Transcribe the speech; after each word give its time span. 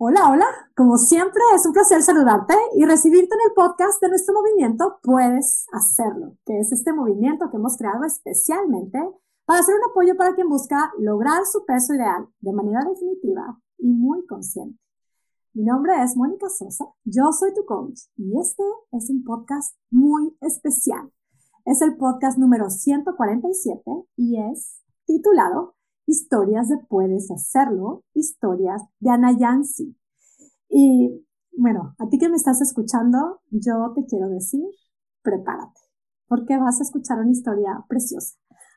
Hola, 0.00 0.30
hola. 0.30 0.46
Como 0.76 0.96
siempre, 0.96 1.42
es 1.56 1.66
un 1.66 1.72
placer 1.72 2.04
saludarte 2.04 2.54
y 2.76 2.84
recibirte 2.84 3.34
en 3.34 3.40
el 3.48 3.52
podcast 3.52 4.00
de 4.00 4.08
nuestro 4.08 4.32
movimiento 4.32 5.00
Puedes 5.02 5.66
Hacerlo, 5.72 6.36
que 6.46 6.60
es 6.60 6.70
este 6.70 6.92
movimiento 6.92 7.50
que 7.50 7.56
hemos 7.56 7.76
creado 7.76 8.04
especialmente 8.04 9.00
para 9.44 9.58
hacer 9.58 9.74
un 9.74 9.90
apoyo 9.90 10.16
para 10.16 10.36
quien 10.36 10.48
busca 10.48 10.92
lograr 11.00 11.44
su 11.46 11.64
peso 11.66 11.94
ideal 11.94 12.28
de 12.38 12.52
manera 12.52 12.84
definitiva 12.84 13.60
y 13.76 13.88
muy 13.88 14.24
consciente. 14.26 14.78
Mi 15.52 15.64
nombre 15.64 16.00
es 16.00 16.16
Mónica 16.16 16.48
Sosa, 16.48 16.84
yo 17.02 17.32
soy 17.32 17.52
tu 17.52 17.64
coach 17.64 18.02
y 18.16 18.38
este 18.38 18.62
es 18.92 19.10
un 19.10 19.24
podcast 19.24 19.74
muy 19.90 20.32
especial. 20.42 21.10
Es 21.64 21.82
el 21.82 21.96
podcast 21.96 22.38
número 22.38 22.70
147 22.70 23.82
y 24.14 24.40
es 24.48 24.80
titulado 25.06 25.74
historias 26.08 26.68
de 26.68 26.78
Puedes 26.88 27.30
Hacerlo, 27.30 28.02
historias 28.14 28.82
de 28.98 29.10
Ana 29.10 29.36
Yancy. 29.38 29.94
Y 30.68 31.24
bueno, 31.56 31.94
a 31.98 32.08
ti 32.08 32.18
que 32.18 32.28
me 32.28 32.36
estás 32.36 32.60
escuchando, 32.62 33.40
yo 33.50 33.92
te 33.94 34.04
quiero 34.06 34.28
decir, 34.28 34.64
prepárate, 35.22 35.80
porque 36.26 36.56
vas 36.56 36.80
a 36.80 36.82
escuchar 36.82 37.18
una 37.20 37.30
historia 37.30 37.84
preciosa. 37.88 38.36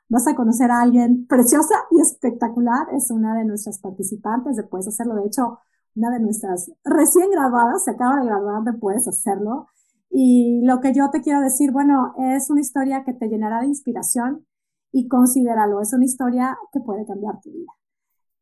Vas 0.09 0.27
a 0.27 0.35
conocer 0.35 0.71
a 0.71 0.81
alguien 0.81 1.25
preciosa 1.25 1.75
y 1.91 2.01
espectacular. 2.01 2.87
Es 2.93 3.11
una 3.11 3.33
de 3.37 3.45
nuestras 3.45 3.79
participantes 3.79 4.57
de 4.57 4.63
Puedes 4.63 4.89
Hacerlo. 4.89 5.15
De 5.15 5.25
hecho, 5.25 5.59
una 5.95 6.11
de 6.11 6.19
nuestras 6.19 6.69
recién 6.83 7.29
graduadas 7.31 7.85
se 7.85 7.91
acaba 7.91 8.19
de 8.19 8.25
graduar 8.25 8.63
de 8.63 8.73
Puedes 8.73 9.07
Hacerlo. 9.07 9.67
Y 10.09 10.65
lo 10.65 10.81
que 10.81 10.93
yo 10.93 11.09
te 11.11 11.21
quiero 11.21 11.39
decir, 11.39 11.71
bueno, 11.71 12.13
es 12.17 12.49
una 12.49 12.59
historia 12.59 13.05
que 13.05 13.13
te 13.13 13.29
llenará 13.29 13.61
de 13.61 13.67
inspiración, 13.67 14.45
y 14.91 15.07
considéralo, 15.07 15.81
es 15.81 15.93
una 15.93 16.05
historia 16.05 16.57
que 16.71 16.79
puede 16.79 17.05
cambiar 17.05 17.39
tu 17.41 17.51
vida. 17.51 17.71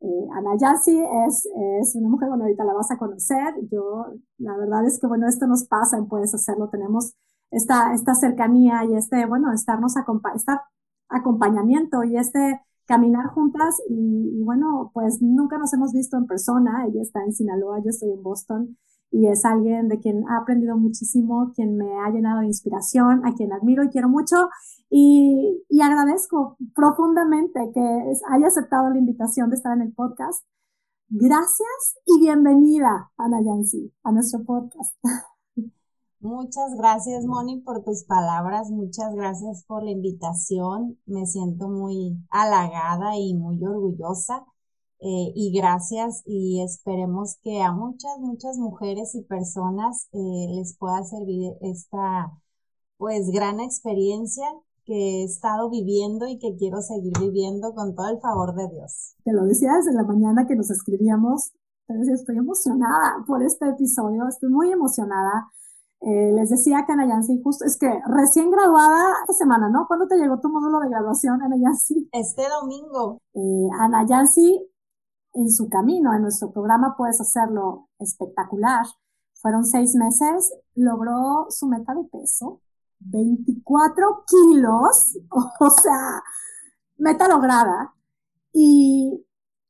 Eh, 0.01 0.27
Ana 0.33 0.55
Yassi 0.57 0.97
es, 1.27 1.47
es 1.81 1.95
una 1.95 2.09
mujer, 2.09 2.29
bueno, 2.29 2.45
ahorita 2.45 2.63
la 2.63 2.73
vas 2.73 2.89
a 2.91 2.97
conocer. 2.97 3.53
Yo, 3.69 4.05
la 4.37 4.55
verdad 4.57 4.85
es 4.85 4.99
que, 4.99 5.07
bueno, 5.07 5.27
esto 5.27 5.45
nos 5.45 5.65
pasa 5.65 5.97
en 5.97 6.07
Puedes 6.07 6.33
Hacerlo. 6.33 6.69
Tenemos 6.69 7.15
esta, 7.51 7.93
esta 7.93 8.15
cercanía 8.15 8.85
y 8.85 8.95
este, 8.95 9.25
bueno, 9.25 9.51
estarnos, 9.53 9.95
estar 10.35 10.61
acompañamiento 11.09 12.03
y 12.03 12.17
este 12.17 12.61
caminar 12.85 13.27
juntas 13.27 13.79
y, 13.87 14.39
y, 14.39 14.43
bueno, 14.43 14.89
pues 14.93 15.21
nunca 15.21 15.57
nos 15.57 15.73
hemos 15.73 15.91
visto 15.93 16.17
en 16.17 16.27
persona. 16.27 16.85
Ella 16.87 17.01
está 17.01 17.23
en 17.23 17.33
Sinaloa, 17.33 17.79
yo 17.83 17.89
estoy 17.89 18.11
en 18.11 18.23
Boston 18.23 18.77
y 19.11 19.27
es 19.27 19.45
alguien 19.45 19.87
de 19.89 19.99
quien 19.99 20.27
ha 20.29 20.37
aprendido 20.37 20.77
muchísimo, 20.77 21.51
quien 21.53 21.77
me 21.77 21.99
ha 21.99 22.09
llenado 22.09 22.41
de 22.41 22.47
inspiración, 22.47 23.25
a 23.25 23.33
quien 23.33 23.51
admiro 23.53 23.83
y 23.83 23.89
quiero 23.89 24.09
mucho 24.09 24.49
y, 24.89 25.65
agradezco 25.81 26.57
profundamente 26.75 27.71
que 27.73 28.13
haya 28.29 28.47
aceptado 28.47 28.89
la 28.89 28.97
invitación 28.97 29.49
de 29.49 29.55
estar 29.55 29.75
en 29.75 29.83
el 29.83 29.93
podcast. 29.93 30.43
Gracias 31.07 31.97
y 32.05 32.19
bienvenida, 32.19 33.11
Ana 33.17 33.41
Yancy, 33.41 33.93
a 34.03 34.11
nuestro 34.11 34.43
podcast. 34.43 34.93
Muchas 36.19 36.75
gracias, 36.75 37.25
Moni, 37.25 37.61
por 37.61 37.83
tus 37.83 38.03
palabras. 38.03 38.69
Muchas 38.69 39.15
gracias 39.15 39.63
por 39.63 39.83
la 39.83 39.91
invitación. 39.91 40.99
Me 41.05 41.25
siento 41.25 41.69
muy 41.69 42.17
halagada 42.29 43.17
y 43.17 43.33
muy 43.35 43.63
orgullosa 43.63 44.45
eh, 44.99 45.31
y 45.33 45.57
gracias 45.57 46.23
y 46.25 46.61
esperemos 46.61 47.37
que 47.41 47.61
a 47.61 47.71
muchas, 47.71 48.19
muchas 48.19 48.57
mujeres 48.57 49.15
y 49.15 49.21
personas 49.21 50.09
eh, 50.11 50.47
les 50.55 50.77
pueda 50.77 51.03
servir 51.05 51.53
esta 51.61 52.33
pues 52.97 53.31
gran 53.31 53.61
experiencia 53.61 54.45
que 54.89 55.21
he 55.21 55.23
estado 55.23 55.69
viviendo 55.69 56.25
y 56.25 56.39
que 56.39 56.55
quiero 56.57 56.81
seguir 56.81 57.13
viviendo 57.19 57.75
con 57.75 57.93
todo 57.93 58.09
el 58.09 58.19
favor 58.19 58.55
de 58.55 58.67
Dios. 58.69 59.13
Te 59.23 59.33
lo 59.33 59.45
decía 59.45 59.75
desde 59.75 59.93
la 59.93 60.03
mañana 60.03 60.47
que 60.47 60.55
nos 60.55 60.71
escribíamos, 60.71 61.51
te 61.85 61.93
decía, 61.93 62.15
estoy 62.15 62.37
emocionada 62.37 63.23
por 63.27 63.43
este 63.43 63.69
episodio, 63.69 64.27
estoy 64.27 64.49
muy 64.49 64.71
emocionada. 64.71 65.47
Eh, 66.01 66.31
les 66.33 66.49
decía 66.49 66.85
que 66.87 66.93
Ana 66.93 67.07
Yancy, 67.07 67.39
justo, 67.43 67.65
es 67.65 67.77
que 67.77 67.87
recién 68.07 68.49
graduada 68.49 69.13
esta 69.21 69.33
semana, 69.33 69.69
¿no? 69.69 69.85
¿Cuándo 69.87 70.07
te 70.07 70.17
llegó 70.17 70.39
tu 70.39 70.49
módulo 70.49 70.79
de 70.79 70.89
graduación, 70.89 71.39
Ana 71.39 71.57
Yancy? 71.61 72.09
Este 72.11 72.43
domingo. 72.49 73.21
Ana 73.79 74.07
Yancy 74.07 74.59
en 75.33 75.51
su 75.51 75.69
camino, 75.69 76.15
en 76.15 76.23
nuestro 76.23 76.51
programa 76.51 76.95
puedes 76.97 77.21
hacerlo 77.21 77.89
espectacular. 77.99 78.87
Fueron 79.35 79.65
seis 79.65 79.93
meses, 79.93 80.51
logró 80.73 81.45
su 81.49 81.67
meta 81.67 81.93
de 81.93 82.05
peso, 82.05 82.61
24 82.99 84.25
kilos, 84.27 85.17
o 85.59 85.69
sea, 85.69 86.23
meta 86.97 87.27
lograda. 87.27 87.93
Y, 88.53 89.25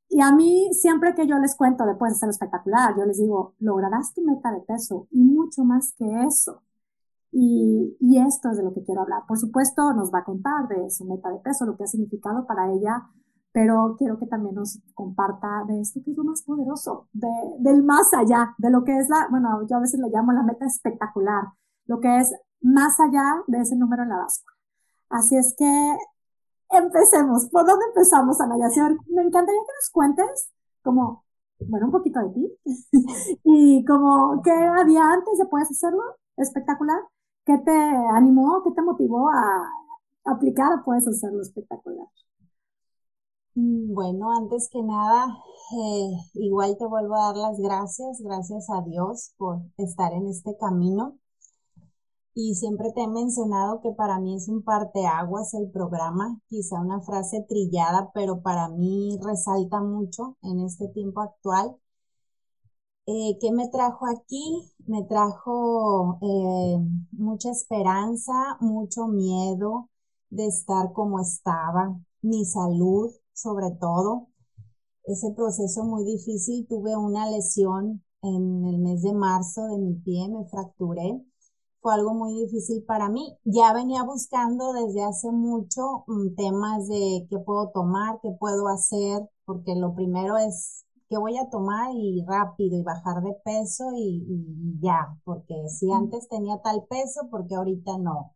y 0.09 0.21
a 0.21 0.31
mí, 0.31 0.69
siempre 0.73 1.15
que 1.15 1.27
yo 1.27 1.37
les 1.39 1.55
cuento 1.55 1.85
de 1.85 1.95
puedes 1.95 2.15
hacerlo 2.15 2.31
espectacular, 2.31 2.95
yo 2.97 3.05
les 3.05 3.17
digo, 3.17 3.55
lograrás 3.59 4.13
tu 4.13 4.21
meta 4.21 4.51
de 4.51 4.61
peso 4.61 5.07
y 5.11 5.19
mucho 5.19 5.63
más 5.63 5.93
que 5.97 6.05
eso. 6.25 6.63
Y, 7.31 7.95
y, 7.99 8.19
esto 8.19 8.49
es 8.49 8.57
de 8.57 8.63
lo 8.63 8.73
que 8.73 8.83
quiero 8.83 9.01
hablar. 9.01 9.23
Por 9.27 9.37
supuesto, 9.37 9.93
nos 9.93 10.11
va 10.11 10.19
a 10.19 10.23
contar 10.23 10.67
de 10.67 10.89
su 10.89 11.05
meta 11.05 11.29
de 11.29 11.37
peso, 11.39 11.65
lo 11.65 11.77
que 11.77 11.83
ha 11.83 11.87
significado 11.87 12.47
para 12.47 12.71
ella 12.71 13.07
pero 13.51 13.95
quiero 13.97 14.19
que 14.19 14.27
también 14.27 14.55
nos 14.55 14.79
comparta 14.93 15.63
de 15.67 15.81
esto 15.81 16.01
que 16.03 16.11
es 16.11 16.17
lo 16.17 16.23
más 16.23 16.43
poderoso, 16.43 17.07
de, 17.13 17.27
del 17.59 17.83
más 17.83 18.13
allá, 18.13 18.53
de 18.57 18.69
lo 18.69 18.83
que 18.83 18.97
es 18.97 19.09
la, 19.09 19.27
bueno, 19.29 19.65
yo 19.67 19.77
a 19.77 19.81
veces 19.81 19.99
le 19.99 20.09
llamo 20.09 20.31
la 20.31 20.43
meta 20.43 20.65
espectacular, 20.65 21.45
lo 21.85 21.99
que 21.99 22.19
es 22.19 22.33
más 22.61 22.99
allá 22.99 23.43
de 23.47 23.59
ese 23.59 23.75
número 23.75 24.03
en 24.03 24.09
la 24.09 24.17
báscula. 24.17 24.55
Así 25.09 25.37
es 25.37 25.55
que 25.57 25.97
empecemos. 26.71 27.47
¿Por 27.49 27.65
dónde 27.65 27.85
empezamos, 27.87 28.39
Ana 28.41 28.55
Me 28.55 29.21
encantaría 29.23 29.61
que 29.61 29.73
nos 29.75 29.89
cuentes 29.91 30.49
como, 30.83 31.25
bueno, 31.59 31.87
un 31.87 31.91
poquito 31.91 32.19
de 32.21 32.29
ti 32.29 32.59
y 33.43 33.85
como 33.85 34.41
qué 34.43 34.51
había 34.51 35.03
antes 35.11 35.37
de 35.37 35.45
Puedes 35.45 35.71
Hacerlo 35.71 36.03
espectacular, 36.37 36.99
qué 37.45 37.57
te 37.57 37.71
animó, 37.71 38.63
qué 38.63 38.71
te 38.71 38.81
motivó 38.81 39.29
a 39.29 39.69
aplicar 40.25 40.71
a 40.73 40.83
Puedes 40.83 41.07
Hacerlo 41.07 41.41
espectacular. 41.41 42.07
Mm, 43.55 43.93
bueno, 43.93 44.31
antes 44.37 44.69
que 44.71 44.81
nada, 44.81 45.25
eh, 45.73 46.11
igual 46.35 46.77
te 46.77 46.85
vuelvo 46.85 47.15
a 47.15 47.27
dar 47.27 47.37
las 47.37 47.59
gracias, 47.59 48.21
gracias 48.21 48.69
a 48.69 48.81
Dios 48.83 49.33
por 49.37 49.59
estar 49.77 50.13
en 50.13 50.27
este 50.27 50.55
camino. 50.57 51.17
Y 52.41 52.55
siempre 52.55 52.93
te 52.93 53.01
he 53.01 53.07
mencionado 53.09 53.81
que 53.81 53.91
para 53.91 54.17
mí 54.17 54.33
es 54.33 54.47
un 54.47 54.63
parteaguas 54.63 55.53
el 55.55 55.69
programa, 55.71 56.39
quizá 56.47 56.79
una 56.79 57.01
frase 57.01 57.45
trillada, 57.49 58.11
pero 58.13 58.41
para 58.41 58.69
mí 58.69 59.19
resalta 59.21 59.81
mucho 59.81 60.37
en 60.43 60.61
este 60.61 60.87
tiempo 60.87 61.19
actual. 61.19 61.75
Eh, 63.07 63.37
¿Qué 63.41 63.51
me 63.51 63.67
trajo 63.67 64.05
aquí? 64.07 64.71
Me 64.87 65.03
trajo 65.03 66.17
eh, 66.21 66.77
mucha 67.11 67.51
esperanza, 67.51 68.33
mucho 68.61 69.07
miedo 69.07 69.89
de 70.29 70.47
estar 70.47 70.93
como 70.93 71.19
estaba, 71.19 71.99
mi 72.21 72.45
salud, 72.45 73.11
sobre 73.33 73.71
todo. 73.81 74.29
Ese 75.03 75.31
proceso 75.35 75.83
muy 75.83 76.05
difícil, 76.05 76.67
tuve 76.69 76.95
una 76.95 77.29
lesión 77.29 78.01
en 78.21 78.65
el 78.65 78.77
mes 78.79 79.01
de 79.01 79.13
marzo 79.13 79.65
de 79.67 79.77
mi 79.77 79.95
pie, 79.95 80.29
me 80.29 80.45
fracturé. 80.45 81.21
Fue 81.81 81.93
algo 81.93 82.13
muy 82.13 82.33
difícil 82.45 82.83
para 82.83 83.09
mí. 83.09 83.37
Ya 83.43 83.73
venía 83.73 84.03
buscando 84.03 84.71
desde 84.73 85.03
hace 85.03 85.31
mucho 85.31 86.03
mm, 86.07 86.35
temas 86.35 86.87
de 86.87 87.27
qué 87.29 87.37
puedo 87.39 87.69
tomar, 87.71 88.19
qué 88.21 88.31
puedo 88.39 88.67
hacer, 88.69 89.29
porque 89.45 89.75
lo 89.75 89.93
primero 89.95 90.37
es 90.37 90.85
qué 91.09 91.17
voy 91.17 91.37
a 91.37 91.49
tomar 91.49 91.91
y 91.95 92.23
rápido 92.25 92.77
y 92.77 92.83
bajar 92.83 93.21
de 93.23 93.33
peso 93.43 93.91
y, 93.95 94.25
y 94.29 94.79
ya, 94.81 95.17
porque 95.25 95.55
si 95.69 95.91
antes 95.91 96.27
tenía 96.29 96.61
tal 96.61 96.85
peso, 96.89 97.27
porque 97.31 97.55
ahorita 97.55 97.97
no 97.97 98.35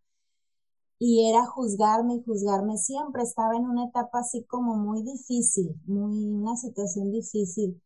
y 0.99 1.29
era 1.29 1.45
juzgarme 1.45 2.15
y 2.15 2.23
juzgarme 2.23 2.77
siempre. 2.77 3.23
Estaba 3.23 3.55
en 3.55 3.65
una 3.65 3.85
etapa 3.85 4.19
así 4.19 4.43
como 4.45 4.75
muy 4.75 5.03
difícil, 5.03 5.75
muy 5.85 6.27
una 6.27 6.55
situación 6.55 7.11
difícil. 7.11 7.81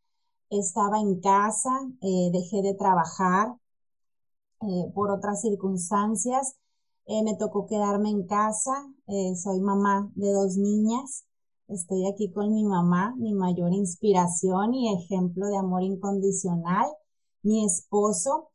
Estaba 0.50 1.00
en 1.00 1.20
casa, 1.22 1.72
eh, 2.02 2.30
dejé 2.32 2.62
de 2.62 2.76
trabajar 2.76 3.56
eh, 4.62 4.92
por 4.94 5.12
otras 5.12 5.42
circunstancias. 5.42 6.56
Eh, 7.06 7.24
me 7.24 7.36
tocó 7.36 7.68
quedarme 7.68 8.10
en 8.10 8.26
casa. 8.28 8.72
soy 9.42 9.62
mamá 9.62 10.12
de 10.16 10.32
dos 10.32 10.58
niñas. 10.58 11.26
Estoy 11.68 12.08
aquí 12.08 12.32
con 12.32 12.54
mi 12.54 12.64
mamá, 12.64 13.14
mi 13.18 13.34
mayor 13.34 13.74
inspiración 13.74 14.74
y 14.74 14.94
ejemplo 14.94 15.48
de 15.48 15.58
amor 15.58 15.84
incondicional, 15.84 16.88
mi 17.44 17.66
esposo 17.66 18.52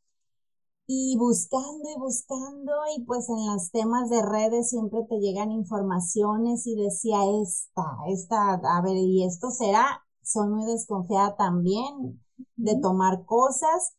y 0.87 1.15
buscando 1.17 1.89
y 1.95 1.99
buscando 1.99 2.71
y 2.95 3.03
pues 3.05 3.29
en 3.29 3.45
los 3.47 3.71
temas 3.71 4.09
de 4.09 4.21
redes 4.21 4.69
siempre 4.69 5.01
te 5.09 5.19
llegan 5.19 5.51
informaciones 5.51 6.67
y 6.67 6.75
decía 6.75 7.19
esta, 7.41 7.83
esta, 8.07 8.53
a 8.53 8.81
ver, 8.81 8.97
y 8.97 9.23
esto 9.23 9.49
será, 9.51 10.03
soy 10.23 10.49
muy 10.49 10.65
desconfiada 10.65 11.35
también 11.35 12.21
de 12.55 12.79
tomar 12.81 13.25
cosas, 13.25 13.93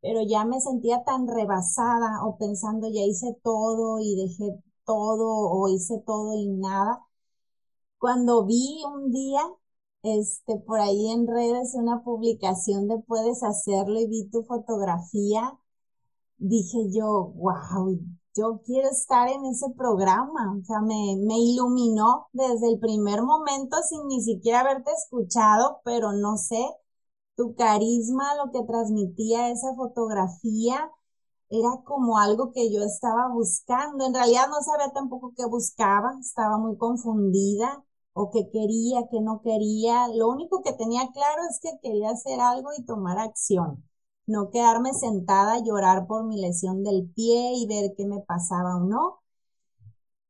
pero 0.00 0.22
ya 0.22 0.44
me 0.44 0.60
sentía 0.60 1.04
tan 1.04 1.26
rebasada 1.28 2.24
o 2.26 2.36
pensando 2.38 2.88
ya 2.88 3.02
hice 3.02 3.36
todo 3.42 3.98
y 4.00 4.16
dejé 4.16 4.62
todo 4.84 5.50
o 5.50 5.68
hice 5.68 6.02
todo 6.06 6.34
y 6.34 6.48
nada. 6.48 7.02
Cuando 7.98 8.44
vi 8.46 8.82
un 8.86 9.10
día 9.12 9.42
este, 10.02 10.56
por 10.58 10.80
ahí 10.80 11.10
en 11.10 11.26
redes 11.26 11.74
una 11.74 12.02
publicación 12.04 12.88
de 12.88 12.98
puedes 12.98 13.42
hacerlo 13.42 14.00
y 14.00 14.06
vi 14.06 14.28
tu 14.30 14.44
fotografía, 14.44 15.58
dije 16.38 16.90
yo, 16.92 17.32
wow, 17.36 17.98
yo 18.34 18.60
quiero 18.64 18.88
estar 18.90 19.28
en 19.28 19.44
ese 19.46 19.70
programa. 19.76 20.56
O 20.60 20.64
sea, 20.64 20.80
me, 20.80 21.16
me 21.26 21.38
iluminó 21.38 22.28
desde 22.32 22.68
el 22.68 22.78
primer 22.78 23.22
momento 23.22 23.78
sin 23.88 24.06
ni 24.08 24.22
siquiera 24.22 24.60
haberte 24.60 24.90
escuchado, 24.92 25.80
pero 25.84 26.12
no 26.12 26.36
sé, 26.36 26.64
tu 27.36 27.54
carisma, 27.54 28.34
lo 28.36 28.52
que 28.52 28.66
transmitía 28.66 29.50
esa 29.50 29.74
fotografía, 29.76 30.90
era 31.50 31.82
como 31.84 32.18
algo 32.18 32.52
que 32.52 32.72
yo 32.72 32.82
estaba 32.82 33.28
buscando. 33.32 34.06
En 34.06 34.14
realidad 34.14 34.48
no 34.48 34.60
sabía 34.62 34.92
tampoco 34.92 35.32
qué 35.36 35.46
buscaba, 35.46 36.16
estaba 36.20 36.58
muy 36.58 36.76
confundida 36.76 37.84
o 38.14 38.30
qué 38.30 38.48
quería, 38.50 39.06
qué 39.10 39.20
no 39.20 39.42
quería. 39.42 40.08
Lo 40.08 40.28
único 40.28 40.62
que 40.62 40.72
tenía 40.72 41.08
claro 41.12 41.42
es 41.50 41.60
que 41.60 41.78
quería 41.82 42.10
hacer 42.10 42.40
algo 42.40 42.70
y 42.76 42.84
tomar 42.84 43.18
acción 43.18 43.84
no 44.26 44.50
quedarme 44.50 44.92
sentada 44.94 45.54
a 45.54 45.64
llorar 45.64 46.06
por 46.06 46.24
mi 46.26 46.40
lesión 46.40 46.82
del 46.84 47.08
pie 47.14 47.52
y 47.54 47.66
ver 47.66 47.94
qué 47.96 48.06
me 48.06 48.20
pasaba 48.20 48.76
o 48.76 48.80
no. 48.80 49.20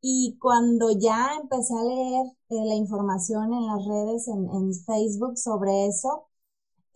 Y 0.00 0.38
cuando 0.41 0.91
ya 0.91 1.32
empecé 1.41 1.75
a 1.75 1.82
leer 1.82 2.26
eh, 2.50 2.64
la 2.64 2.75
información 2.75 3.53
en 3.53 3.67
las 3.67 3.85
redes, 3.87 4.29
en, 4.29 4.73
Facebook 4.87 5.37
sobre 5.38 5.87
eso, 5.87 6.25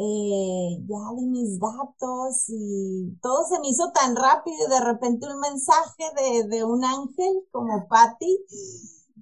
eh, 0.00 0.78
ya 0.88 0.98
di 1.16 1.26
mis 1.26 1.60
datos 1.60 2.44
y 2.48 3.18
todo 3.22 3.44
se 3.46 3.60
me 3.60 3.68
hizo 3.68 3.92
tan 3.92 4.16
rápido. 4.16 4.68
De 4.68 4.80
repente 4.80 5.26
un 5.26 5.40
mensaje 5.40 6.04
de, 6.16 6.48
de 6.48 6.64
un 6.64 6.84
ángel 6.84 7.44
como 7.52 7.86
Patty 7.88 8.46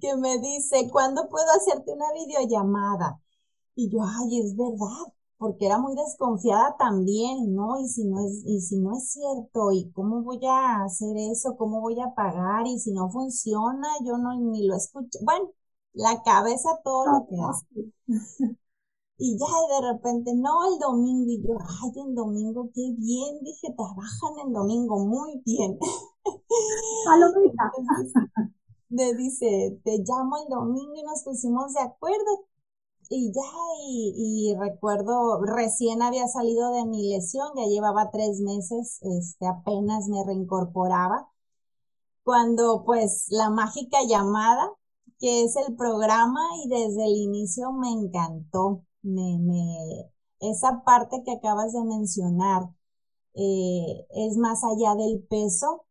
que 0.01 0.15
me 0.15 0.39
dice, 0.39 0.89
¿cuándo 0.91 1.27
puedo 1.29 1.47
hacerte 1.51 1.91
una 1.93 2.11
videollamada? 2.13 3.19
Y 3.75 3.89
yo, 3.91 3.99
ay, 4.03 4.39
es 4.41 4.55
verdad 4.57 5.13
porque 5.37 5.65
era 5.67 5.79
muy 5.79 5.95
desconfiada 5.95 6.75
también, 6.77 7.55
¿no? 7.55 7.79
Y 7.79 7.87
si 7.87 8.05
no 8.05 8.19
es, 8.25 8.43
y 8.45 8.61
si 8.61 8.77
no 8.79 8.97
es 8.97 9.11
cierto, 9.11 9.71
¿y 9.71 9.89
cómo 9.93 10.21
voy 10.23 10.39
a 10.45 10.83
hacer 10.83 11.15
eso? 11.17 11.55
¿Cómo 11.57 11.81
voy 11.81 11.99
a 12.01 12.13
pagar? 12.15 12.67
Y 12.67 12.79
si 12.79 12.91
no 12.91 13.09
funciona, 13.09 13.87
yo 14.05 14.17
no 14.17 14.35
ni 14.39 14.67
lo 14.67 14.75
escucho. 14.75 15.19
Bueno, 15.23 15.49
la 15.93 16.21
cabeza 16.23 16.69
todo 16.83 17.05
lo 17.07 17.27
que 17.27 17.37
hace. 17.41 17.93
Y 19.21 19.37
ya 19.37 19.81
de 19.81 19.91
repente, 19.91 20.33
no, 20.33 20.73
el 20.73 20.79
domingo, 20.79 21.29
y 21.29 21.41
yo, 21.45 21.57
ay, 21.59 21.91
en 22.01 22.15
domingo, 22.15 22.69
qué 22.73 22.93
bien, 22.97 23.39
dije, 23.41 23.67
trabajan 23.75 24.39
en 24.45 24.53
domingo, 24.53 24.97
muy 25.05 25.41
bien. 25.45 25.77
me 28.89 29.13
dice, 29.15 29.77
te 29.83 29.97
llamo 29.99 30.37
el 30.37 30.47
domingo 30.49 30.93
y 30.95 31.03
nos 31.03 31.23
pusimos 31.23 31.73
de 31.73 31.81
acuerdo, 31.81 32.45
y 33.09 33.33
ya, 33.33 33.41
y, 33.87 34.55
recuerdo, 34.57 35.41
recién 35.41 36.01
había 36.01 36.27
salido 36.29 36.71
de 36.71 36.85
mi 36.85 37.09
lesión, 37.09 37.49
ya 37.57 37.65
llevaba 37.65 38.11
tres 38.11 38.39
meses, 38.39 38.99
este, 39.01 39.47
apenas 39.47 40.07
me 40.07 40.23
reincorporaba, 40.25 41.29
cuando 42.23 42.83
pues 42.85 43.25
la 43.31 43.49
mágica 43.49 43.97
llamada, 44.07 44.71
que 45.19 45.43
es 45.43 45.57
el 45.57 45.75
programa, 45.75 46.39
y 46.63 46.69
desde 46.69 47.05
el 47.05 47.17
inicio 47.17 47.73
me 47.73 47.91
encantó, 47.91 48.85
me, 49.03 49.37
me, 49.39 50.11
esa 50.39 50.83
parte 50.83 51.21
que 51.25 51.33
acabas 51.33 51.73
de 51.73 51.83
mencionar, 51.83 52.63
eh, 53.35 54.07
es 54.11 54.37
más 54.37 54.63
allá 54.63 54.95
del 54.95 55.21
peso, 55.29 55.85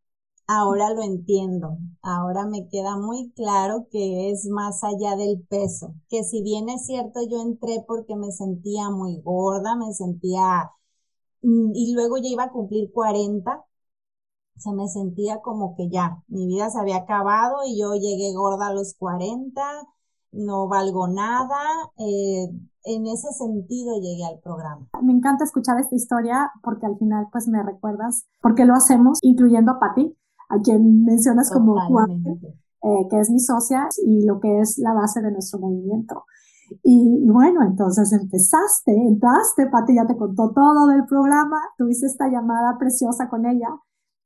Ahora 0.51 0.91
lo 0.95 1.03
entiendo, 1.03 1.79
ahora 2.03 2.47
me 2.47 2.69
queda 2.69 2.97
muy 2.97 3.31
claro 3.33 3.87
que 3.91 4.31
es 4.31 4.47
más 4.49 4.83
allá 4.83 5.15
del 5.17 5.43
peso, 5.49 5.95
que 6.09 6.25
si 6.25 6.43
bien 6.43 6.71
es 6.71 6.87
cierto 6.87 7.21
yo 7.31 7.43
entré 7.43 7.85
porque 7.87 8.17
me 8.17 8.33
sentía 8.33 8.89
muy 8.91 9.21
gorda, 9.21 9.77
me 9.77 9.93
sentía, 9.93 10.71
mm, 11.43 11.73
y 11.75 11.95
luego 11.95 12.19
ya 12.19 12.29
iba 12.29 12.45
a 12.45 12.53
cumplir 12.53 12.93
40, 12.93 13.65
se 14.57 14.73
me 14.73 14.89
sentía 14.89 15.41
como 15.41 15.77
que 15.77 15.89
ya, 15.91 16.23
mi 16.29 16.47
vida 16.47 16.71
se 16.71 16.79
había 16.81 16.99
acabado 16.99 17.59
y 17.67 17.79
yo 17.81 17.95
llegué 17.95 18.33
gorda 18.35 18.69
a 18.69 18.75
los 18.75 18.95
40, 18.95 19.63
no 20.33 20.69
valgo 20.69 21.09
nada, 21.09 21.59
eh, 21.99 22.49
en 22.89 23.07
ese 23.07 23.31
sentido 23.33 24.01
llegué 24.01 24.25
al 24.25 24.41
programa. 24.41 24.89
Me 25.03 25.13
encanta 25.13 25.45
escuchar 25.45 25.79
esta 25.79 25.95
historia 25.95 26.51
porque 26.63 26.87
al 26.87 26.97
final 26.97 27.27
pues 27.31 27.47
me 27.47 27.63
recuerdas 27.63 28.27
porque 28.41 28.65
lo 28.65 28.75
hacemos, 28.75 29.19
incluyendo 29.23 29.73
a 29.73 29.79
Patti 29.79 30.17
a 30.49 30.61
quien 30.63 31.05
mencionas 31.05 31.51
como 31.51 31.79
Juan, 31.89 32.25
eh, 32.83 33.09
que 33.11 33.21
es 33.21 33.31
mi 33.31 33.39
socia 33.39 33.89
y 34.05 34.25
lo 34.25 34.41
que 34.41 34.61
es 34.61 34.79
la 34.79 34.95
base 34.95 35.21
de 35.21 35.31
nuestro 35.31 35.59
movimiento. 35.59 36.25
Y, 36.83 37.29
bueno, 37.31 37.63
entonces 37.63 38.13
empezaste, 38.13 38.93
entraste, 38.93 39.67
Pati 39.67 39.95
ya 39.95 40.07
te 40.07 40.17
contó 40.17 40.53
todo 40.55 40.87
del 40.87 41.05
programa, 41.07 41.59
tuviste 41.77 42.07
esta 42.07 42.29
llamada 42.29 42.77
preciosa 42.79 43.29
con 43.29 43.47
ella 43.47 43.69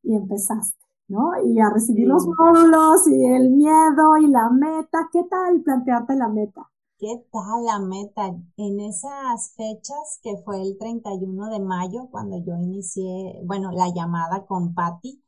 y 0.03 0.15
empezaste, 0.15 0.79
¿no? 1.09 1.31
Y 1.45 1.61
a 1.61 1.71
recibir 1.71 2.09
los 2.09 2.27
módulos 2.27 3.07
y 3.09 3.27
el 3.27 3.51
miedo 3.51 4.17
y 4.21 4.27
la 4.29 4.51
meta. 4.51 5.09
¿Qué 5.13 5.23
tal 5.31 5.63
plantearte 5.63 6.17
la 6.17 6.29
meta? 6.29 6.72
¿Qué 7.03 7.21
tal 7.33 7.65
la 7.65 7.81
meta? 7.81 8.29
En 8.57 8.79
esas 8.79 9.55
fechas, 9.57 10.21
que 10.23 10.37
fue 10.45 10.63
el 10.63 10.79
31 10.79 11.51
de 11.51 11.59
mayo, 11.59 12.07
cuando 12.13 12.39
yo 12.39 12.55
inicié, 12.55 13.41
bueno, 13.43 13.73
la 13.73 13.93
llamada 13.93 14.47
con 14.47 14.73
Patti, 14.73 15.21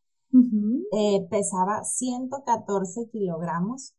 eh, 0.93 1.27
pesaba 1.29 1.83
114 1.83 3.09
kilogramos. 3.11 3.93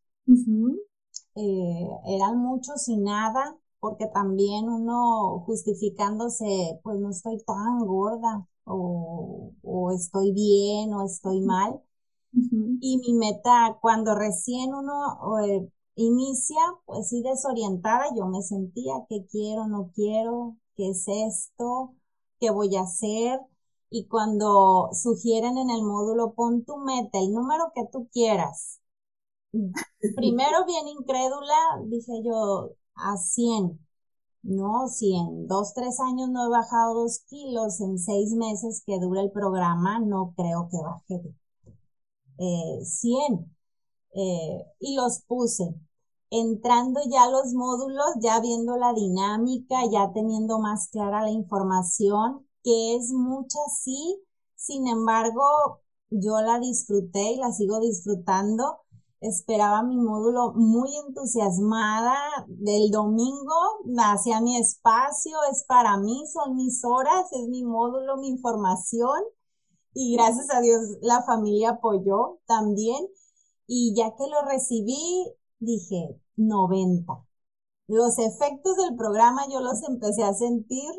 Eh, 1.36 1.90
eran 2.06 2.38
muchos 2.38 2.88
y 2.88 2.96
nada, 2.96 3.58
porque 3.82 4.08
también 4.08 4.70
uno 4.70 5.42
justificándose, 5.46 6.80
pues 6.82 6.98
no 6.98 7.10
estoy 7.10 7.44
tan 7.44 7.80
gorda, 7.86 8.48
o, 8.64 9.52
estoy 9.94 10.32
bien, 10.32 10.94
o 10.94 11.04
estoy 11.04 11.42
mal. 11.42 11.82
Y 12.80 13.00
mi 13.00 13.14
meta, 13.16 13.78
cuando 13.82 14.16
recién 14.16 14.74
uno 14.74 15.40
eh, 15.46 15.70
inicia, 15.96 16.58
pues 16.86 17.10
sí 17.10 17.22
desorientada, 17.24 18.06
yo 18.16 18.28
me 18.28 18.42
sentía, 18.42 18.94
¿qué 19.10 19.26
quiero, 19.28 19.68
no 19.68 19.92
quiero? 19.96 20.58
¿Qué 20.76 20.90
es 20.90 21.06
esto? 21.08 21.96
¿Qué 22.40 22.52
voy 22.52 22.76
a 22.76 22.82
hacer? 22.82 23.40
y 23.90 24.08
cuando 24.08 24.90
sugieren 24.94 25.58
en 25.58 25.70
el 25.70 25.84
módulo 25.84 26.34
pon 26.34 26.66
tu 26.66 26.78
meta, 26.78 27.20
el 27.20 27.32
número 27.34 27.72
que 27.74 27.84
tú 27.92 28.10
quieras. 28.12 28.82
Primero 30.16 30.66
bien 30.66 30.88
incrédula, 30.88 31.56
dije 31.86 32.22
yo, 32.24 32.72
a 32.96 33.18
100. 33.18 33.80
No, 34.44 34.88
100. 34.90 35.48
Dos, 35.48 35.74
tres 35.74 36.00
años 36.02 36.30
no 36.30 36.46
he 36.46 36.50
bajado 36.50 36.94
dos 37.04 37.20
kilos. 37.28 37.82
En 37.82 37.98
seis 38.00 38.34
meses 38.34 38.84
que 38.86 39.00
dura 39.00 39.22
el 39.22 39.32
programa, 39.32 40.00
no 40.00 40.34
creo 40.36 40.68
que 40.70 40.78
baje 40.84 41.36
eh, 42.38 42.86
100. 42.86 43.56
Eh, 44.16 44.66
y 44.80 44.96
los 44.96 45.22
puse. 45.22 45.76
Entrando 46.38 47.00
ya 47.10 47.30
los 47.30 47.54
módulos, 47.54 48.08
ya 48.20 48.42
viendo 48.42 48.76
la 48.76 48.92
dinámica, 48.92 49.78
ya 49.90 50.12
teniendo 50.12 50.60
más 50.60 50.90
clara 50.90 51.22
la 51.22 51.32
información, 51.32 52.46
que 52.62 52.98
es 52.98 53.14
mucha, 53.14 53.58
sí, 53.82 54.22
sin 54.58 54.86
embargo, 54.88 55.80
yo 56.10 56.42
la 56.42 56.60
disfruté 56.60 57.32
y 57.32 57.38
la 57.38 57.54
sigo 57.54 57.80
disfrutando. 57.80 58.82
Esperaba 59.22 59.82
mi 59.84 59.96
módulo 59.96 60.52
muy 60.56 60.90
entusiasmada 61.08 62.18
del 62.48 62.92
domingo, 62.92 63.56
hacia 63.98 64.42
mi 64.42 64.58
espacio, 64.58 65.38
es 65.50 65.64
para 65.64 65.96
mí, 65.96 66.26
son 66.28 66.58
mis 66.58 66.84
horas, 66.84 67.32
es 67.32 67.48
mi 67.48 67.64
módulo, 67.64 68.18
mi 68.18 68.28
información. 68.28 69.24
Y 69.94 70.18
gracias 70.18 70.48
a 70.54 70.60
Dios 70.60 70.82
la 71.02 71.24
familia 71.24 71.70
apoyó 71.72 72.40
también. 72.46 73.08
Y 73.68 73.96
ya 73.96 74.14
que 74.18 74.28
lo 74.28 74.42
recibí, 74.50 75.34
dije 75.60 76.20
90. 76.38 77.14
Los 77.88 78.18
efectos 78.20 78.78
del 78.78 78.96
programa 78.96 79.44
yo 79.52 79.62
los 79.62 79.88
empecé 79.88 80.24
a 80.24 80.34
sentir 80.34 80.92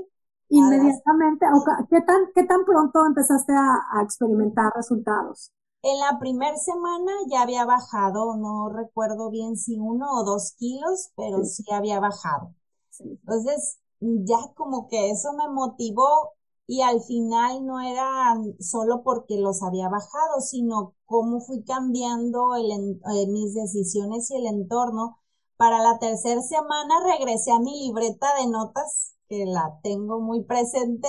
Inmediatamente, 0.48 1.44
¿qué 1.90 2.00
tan, 2.02 2.16
qué 2.34 2.44
tan 2.44 2.64
pronto 2.64 3.04
empezaste 3.04 3.52
a, 3.52 4.02
experimentar 4.02 4.72
resultados? 4.76 5.52
En 5.82 5.98
la 5.98 6.18
primera 6.18 6.56
semana 6.56 7.12
ya 7.28 7.42
había 7.42 7.64
bajado, 7.64 8.36
no 8.36 8.68
recuerdo 8.68 9.30
bien 9.30 9.56
si 9.56 9.78
uno 9.78 10.06
o 10.12 10.24
dos 10.24 10.54
kilos, 10.56 11.10
pero 11.16 11.44
sí, 11.44 11.64
había 11.72 12.00
bajado. 12.00 12.54
Entonces, 13.00 13.78
ya 14.00 14.38
como 14.54 14.88
que 14.88 15.10
eso 15.10 15.32
me 15.32 15.48
motivó 15.48 16.32
y 16.66 16.82
al 16.82 17.00
final 17.00 17.64
no 17.66 17.80
era 17.80 18.34
solo 18.60 19.02
porque 19.02 19.38
los 19.38 19.62
había 19.62 19.88
bajado, 19.88 20.40
sino 20.40 20.94
cómo 21.06 21.40
fui 21.40 21.62
cambiando 21.64 22.54
el, 22.56 23.00
eh, 23.14 23.26
mis 23.28 23.54
decisiones 23.54 24.30
y 24.30 24.36
el 24.36 24.46
entorno. 24.46 25.18
Para 25.56 25.82
la 25.82 25.98
tercera 25.98 26.42
semana 26.42 26.94
regresé 27.04 27.52
a 27.52 27.58
mi 27.58 27.86
libreta 27.86 28.26
de 28.40 28.48
notas 28.48 29.14
que 29.28 29.44
la 29.46 29.78
tengo 29.82 30.20
muy 30.20 30.44
presente, 30.44 31.08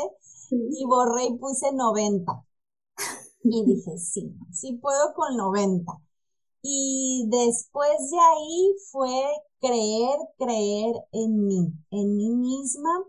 y 0.52 0.86
borré 0.86 1.26
y 1.26 1.38
puse 1.38 1.72
90. 1.74 2.44
Y 3.44 3.66
dije, 3.66 3.98
sí, 3.98 4.36
sí 4.52 4.74
puedo 4.74 5.14
con 5.14 5.38
90. 5.38 5.94
Y 6.62 7.28
después 7.30 8.12
de 8.12 8.20
ahí 8.20 8.76
fue 8.92 9.24
creer, 9.60 10.20
creer 10.38 10.96
en 11.12 11.46
mí, 11.46 11.74
en 11.92 12.18
mí 12.18 12.36
misma 12.36 13.06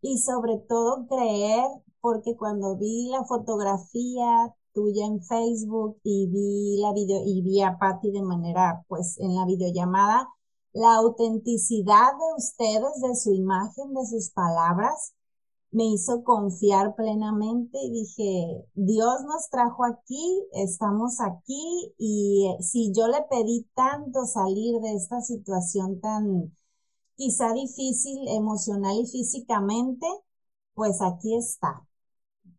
y 0.00 0.18
sobre 0.18 0.58
todo 0.68 1.06
creer 1.06 1.66
porque 2.00 2.36
cuando 2.36 2.76
vi 2.76 3.08
la 3.10 3.24
fotografía 3.24 4.54
tuya 4.72 5.06
en 5.06 5.22
Facebook 5.22 5.98
y 6.02 6.28
vi 6.28 6.80
la 6.80 6.92
video 6.92 7.20
y 7.24 7.42
vi 7.42 7.62
a 7.62 7.78
Patty 7.78 8.12
de 8.12 8.22
manera 8.22 8.84
pues 8.88 9.18
en 9.18 9.34
la 9.34 9.44
videollamada, 9.44 10.28
la 10.76 10.96
autenticidad 10.96 12.12
de 12.12 12.36
ustedes, 12.36 13.00
de 13.00 13.16
su 13.16 13.32
imagen, 13.32 13.94
de 13.94 14.06
sus 14.06 14.30
palabras, 14.30 15.14
me 15.70 15.84
hizo 15.86 16.22
confiar 16.22 16.94
plenamente 16.94 17.78
y 17.82 17.90
dije, 17.90 18.68
Dios 18.74 19.22
nos 19.26 19.48
trajo 19.48 19.84
aquí, 19.84 20.44
estamos 20.52 21.20
aquí 21.20 21.94
y 21.98 22.48
eh, 22.48 22.62
si 22.62 22.92
yo 22.92 23.08
le 23.08 23.22
pedí 23.30 23.66
tanto 23.74 24.26
salir 24.26 24.80
de 24.80 24.94
esta 24.94 25.20
situación 25.22 26.00
tan 26.00 26.54
quizá 27.16 27.52
difícil 27.54 28.28
emocional 28.28 28.96
y 29.00 29.06
físicamente, 29.06 30.06
pues 30.74 31.00
aquí 31.00 31.36
está. 31.36 31.86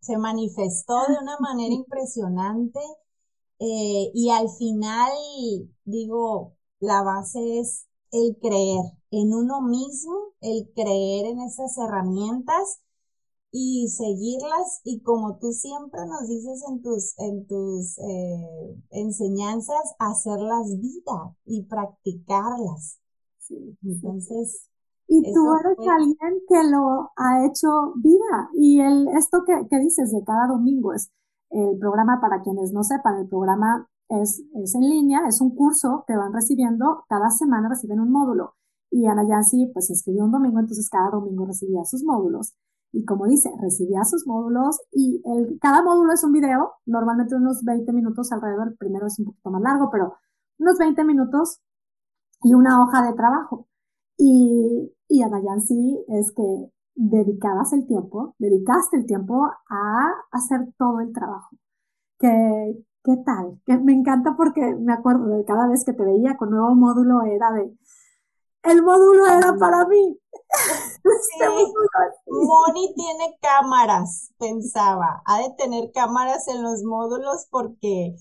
Se 0.01 0.17
manifestó 0.17 0.95
de 1.07 1.19
una 1.21 1.37
manera 1.39 1.73
impresionante 1.73 2.79
eh, 3.59 4.11
y 4.13 4.29
al 4.31 4.49
final, 4.49 5.11
digo, 5.85 6.55
la 6.79 7.03
base 7.03 7.59
es 7.59 7.86
el 8.11 8.37
creer 8.41 8.83
en 9.11 9.33
uno 9.33 9.61
mismo, 9.61 10.33
el 10.41 10.69
creer 10.73 11.27
en 11.27 11.41
esas 11.41 11.77
herramientas 11.77 12.79
y 13.51 13.87
seguirlas 13.89 14.81
y 14.83 15.01
como 15.01 15.37
tú 15.37 15.51
siempre 15.51 16.01
nos 16.05 16.27
dices 16.27 16.63
en 16.69 16.81
tus, 16.81 17.17
en 17.19 17.47
tus 17.47 17.97
eh, 17.99 18.75
enseñanzas, 18.91 19.95
hacerlas 19.99 20.79
vida 20.79 21.35
y 21.45 21.63
practicarlas. 21.63 22.99
Entonces... 23.83 24.69
Y 25.09 25.23
tú 25.31 25.39
eres 25.53 25.87
alguien 25.87 26.43
que 26.49 26.63
lo 26.69 27.11
ha 27.15 27.45
hecho 27.45 27.93
vida. 27.95 28.49
Y 28.53 28.81
el, 28.81 29.07
esto 29.17 29.45
que, 29.47 29.53
que, 29.69 29.79
dices 29.79 30.11
de 30.11 30.21
cada 30.25 30.47
domingo 30.47 30.93
es 30.93 31.09
el 31.49 31.79
programa, 31.79 32.19
para 32.19 32.41
quienes 32.41 32.73
no 32.73 32.83
sepan, 32.83 33.21
el 33.21 33.29
programa 33.29 33.89
es, 34.09 34.43
es 34.55 34.75
en 34.75 34.81
línea, 34.81 35.21
es 35.27 35.41
un 35.41 35.55
curso 35.55 36.03
que 36.07 36.15
van 36.15 36.33
recibiendo, 36.33 37.03
cada 37.09 37.29
semana 37.29 37.69
reciben 37.69 37.99
un 37.99 38.11
módulo. 38.11 38.55
Y 38.89 39.05
Ana 39.05 39.27
Yancy 39.27 39.69
pues 39.73 39.89
escribió 39.89 40.23
un 40.25 40.31
domingo, 40.31 40.59
entonces 40.59 40.89
cada 40.89 41.09
domingo 41.09 41.45
recibía 41.45 41.83
sus 41.83 42.03
módulos. 42.03 42.53
Y 42.91 43.05
como 43.05 43.27
dice, 43.27 43.51
recibía 43.61 44.03
sus 44.05 44.25
módulos 44.25 44.79
y 44.91 45.21
el, 45.25 45.59
cada 45.59 45.83
módulo 45.83 46.13
es 46.13 46.23
un 46.23 46.31
video, 46.31 46.71
normalmente 46.85 47.35
unos 47.35 47.63
20 47.63 47.91
minutos 47.93 48.31
alrededor, 48.31 48.77
primero 48.77 49.07
es 49.07 49.19
un 49.19 49.25
poquito 49.25 49.51
más 49.51 49.61
largo, 49.61 49.89
pero 49.91 50.13
unos 50.57 50.77
20 50.77 51.03
minutos 51.03 51.59
y 52.43 52.53
una 52.53 52.81
hoja 52.81 53.03
de 53.03 53.13
trabajo. 53.13 53.67
Y, 54.17 54.91
y 55.09 55.21
sí 55.65 56.05
es 56.07 56.31
que 56.33 56.71
dedicabas 56.95 57.73
el 57.73 57.85
tiempo, 57.87 58.35
dedicaste 58.39 58.97
el 58.97 59.05
tiempo 59.05 59.45
a 59.45 60.11
hacer 60.31 60.73
todo 60.77 61.01
el 61.01 61.13
trabajo. 61.13 61.55
¿Qué, 62.19 62.83
qué 63.07 63.15
tal? 63.25 63.61
Que 63.65 63.77
me 63.77 63.93
encanta 63.93 64.35
porque 64.35 64.61
me 64.75 64.93
acuerdo 64.93 65.27
de 65.29 65.45
cada 65.45 65.67
vez 65.69 65.85
que 65.85 65.93
te 65.93 66.03
veía 66.03 66.35
con 66.35 66.51
nuevo 66.51 66.75
módulo 66.75 67.23
era 67.23 67.51
de, 67.53 67.73
el 68.63 68.83
módulo 68.83 69.25
era 69.27 69.55
para 69.57 69.85
mí. 69.87 70.19
Sí, 71.07 71.73
Moni 72.27 72.93
tiene 72.93 73.37
cámaras, 73.41 74.31
pensaba. 74.37 75.21
Ha 75.25 75.39
de 75.39 75.51
tener 75.57 75.91
cámaras 75.93 76.47
en 76.49 76.61
los 76.61 76.83
módulos 76.83 77.47
porque 77.49 78.13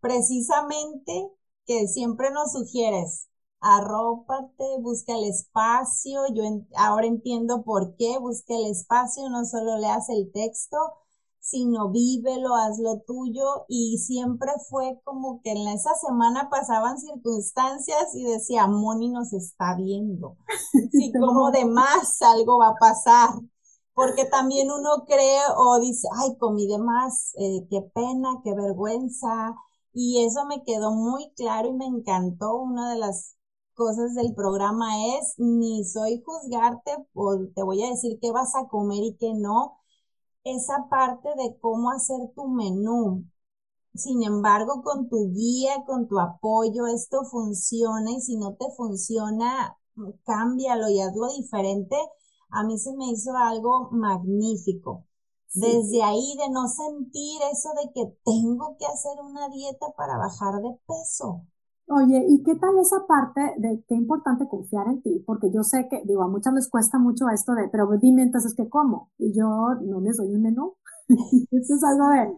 precisamente 0.00 1.30
que 1.66 1.86
siempre 1.86 2.30
nos 2.30 2.52
sugieres, 2.52 3.28
arrópate, 3.60 4.64
busca 4.80 5.14
el 5.14 5.24
espacio. 5.24 6.22
Yo 6.34 6.44
ahora 6.76 7.06
entiendo 7.06 7.62
por 7.62 7.94
qué, 7.96 8.18
busca 8.18 8.54
el 8.54 8.70
espacio, 8.70 9.28
no 9.28 9.44
solo 9.44 9.76
leas 9.76 10.08
el 10.08 10.32
texto, 10.32 10.78
sino 11.44 11.90
vívelo, 11.90 12.54
hazlo 12.56 13.00
tuyo. 13.06 13.66
Y 13.68 13.98
siempre 13.98 14.50
fue 14.70 14.98
como 15.04 15.42
que 15.42 15.52
en 15.52 15.68
esa 15.68 15.94
semana 15.94 16.48
pasaban 16.50 16.98
circunstancias 16.98 18.14
y 18.14 18.24
decía, 18.24 18.66
Moni 18.66 19.10
nos 19.10 19.32
está 19.32 19.76
viendo. 19.76 20.36
Sí, 20.92 21.12
como 21.12 21.50
de 21.50 21.64
más 21.66 22.20
algo 22.22 22.58
va 22.58 22.68
a 22.68 22.74
pasar. 22.76 23.30
Porque 23.94 24.24
también 24.24 24.70
uno 24.70 25.04
cree 25.06 25.40
o 25.56 25.78
dice, 25.80 26.08
ay, 26.16 26.36
comí 26.38 26.66
de 26.66 26.78
más, 26.78 27.32
eh, 27.38 27.66
qué 27.70 27.82
pena, 27.94 28.40
qué 28.42 28.54
vergüenza. 28.54 29.54
Y 29.92 30.24
eso 30.24 30.46
me 30.46 30.64
quedó 30.64 30.92
muy 30.92 31.30
claro 31.36 31.68
y 31.68 31.74
me 31.74 31.86
encantó. 31.86 32.56
Una 32.56 32.90
de 32.92 32.98
las 32.98 33.36
cosas 33.74 34.14
del 34.14 34.34
programa 34.34 34.88
es, 35.18 35.34
ni 35.38 35.84
soy 35.84 36.22
juzgarte 36.24 36.92
o 37.14 37.36
te 37.54 37.62
voy 37.62 37.82
a 37.84 37.90
decir 37.90 38.18
qué 38.20 38.32
vas 38.32 38.54
a 38.56 38.66
comer 38.68 39.02
y 39.02 39.16
qué 39.16 39.34
no, 39.34 39.78
esa 40.44 40.88
parte 40.90 41.28
de 41.36 41.58
cómo 41.60 41.90
hacer 41.90 42.18
tu 42.34 42.48
menú. 42.48 43.24
Sin 43.94 44.22
embargo, 44.22 44.82
con 44.82 45.08
tu 45.08 45.32
guía, 45.32 45.84
con 45.86 46.08
tu 46.08 46.20
apoyo, 46.20 46.86
esto 46.86 47.24
funciona 47.24 48.10
y 48.12 48.20
si 48.20 48.36
no 48.36 48.54
te 48.54 48.66
funciona, 48.76 49.78
cámbialo 50.24 50.88
y 50.90 51.00
hazlo 51.00 51.28
diferente. 51.32 51.96
A 52.50 52.64
mí 52.64 52.78
se 52.78 52.94
me 52.94 53.10
hizo 53.10 53.36
algo 53.36 53.90
magnífico. 53.92 55.06
Desde 55.54 56.02
ahí 56.02 56.36
de 56.38 56.50
no 56.50 56.68
sentir 56.68 57.40
eso 57.52 57.70
de 57.80 57.92
que 57.92 58.16
tengo 58.24 58.76
que 58.78 58.86
hacer 58.86 59.20
una 59.22 59.48
dieta 59.48 59.86
para 59.96 60.18
bajar 60.18 60.60
de 60.62 60.78
peso. 60.86 61.42
Oye, 61.86 62.24
¿y 62.28 62.42
qué 62.42 62.54
tal 62.56 62.78
esa 62.78 63.06
parte 63.06 63.40
de 63.58 63.84
qué 63.86 63.94
importante 63.94 64.48
confiar 64.48 64.86
en 64.88 65.02
ti? 65.02 65.22
Porque 65.26 65.50
yo 65.52 65.62
sé 65.62 65.86
que, 65.90 66.02
digo, 66.06 66.22
a 66.22 66.28
muchas 66.28 66.54
les 66.54 66.68
cuesta 66.70 66.98
mucho 66.98 67.28
esto 67.28 67.52
de, 67.54 67.68
pero 67.68 67.86
dime 68.00 68.22
entonces 68.22 68.54
qué 68.56 68.68
como. 68.70 69.10
Y 69.18 69.34
yo 69.38 69.46
no 69.82 70.00
les 70.00 70.16
doy 70.16 70.28
un 70.34 70.42
menú. 70.42 70.76
Eso 71.08 71.74
es 71.74 71.84
algo 71.84 72.08
de, 72.08 72.34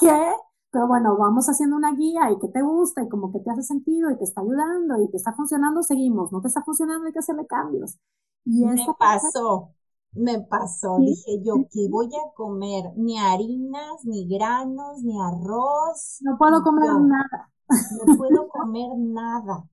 ¿qué? 0.00 0.32
Pero 0.70 0.88
bueno, 0.88 1.16
vamos 1.18 1.46
haciendo 1.48 1.76
una 1.76 1.92
guía 1.94 2.30
y 2.30 2.38
que 2.38 2.48
te 2.48 2.62
gusta 2.62 3.02
y 3.02 3.08
como 3.08 3.32
que 3.32 3.40
te 3.40 3.50
hace 3.50 3.62
sentido 3.62 4.10
y 4.10 4.16
te 4.18 4.24
está 4.24 4.40
ayudando 4.40 5.02
y 5.02 5.10
te 5.10 5.16
está 5.18 5.32
funcionando, 5.34 5.82
seguimos. 5.82 6.32
No 6.32 6.40
te 6.40 6.48
está 6.48 6.62
funcionando, 6.62 7.06
hay 7.06 7.12
que 7.12 7.18
hacerle 7.20 7.46
cambios. 7.46 7.98
Y 8.46 8.66
me 8.66 8.88
pasó, 8.98 9.74
me 10.12 10.40
pasó. 10.40 11.02
Dije 11.04 11.42
yo, 11.44 11.66
¿qué 11.70 11.86
voy 11.90 12.06
a 12.08 12.32
comer? 12.34 12.84
Ni 12.96 13.18
harinas, 13.18 14.04
ni 14.04 14.26
granos, 14.28 15.02
ni 15.02 15.14
arroz. 15.20 16.18
No 16.22 16.36
puedo 16.38 16.62
comer 16.62 16.90
nada 16.94 17.50
no 17.68 18.16
puedo 18.16 18.48
comer 18.48 18.90
nada. 18.96 19.68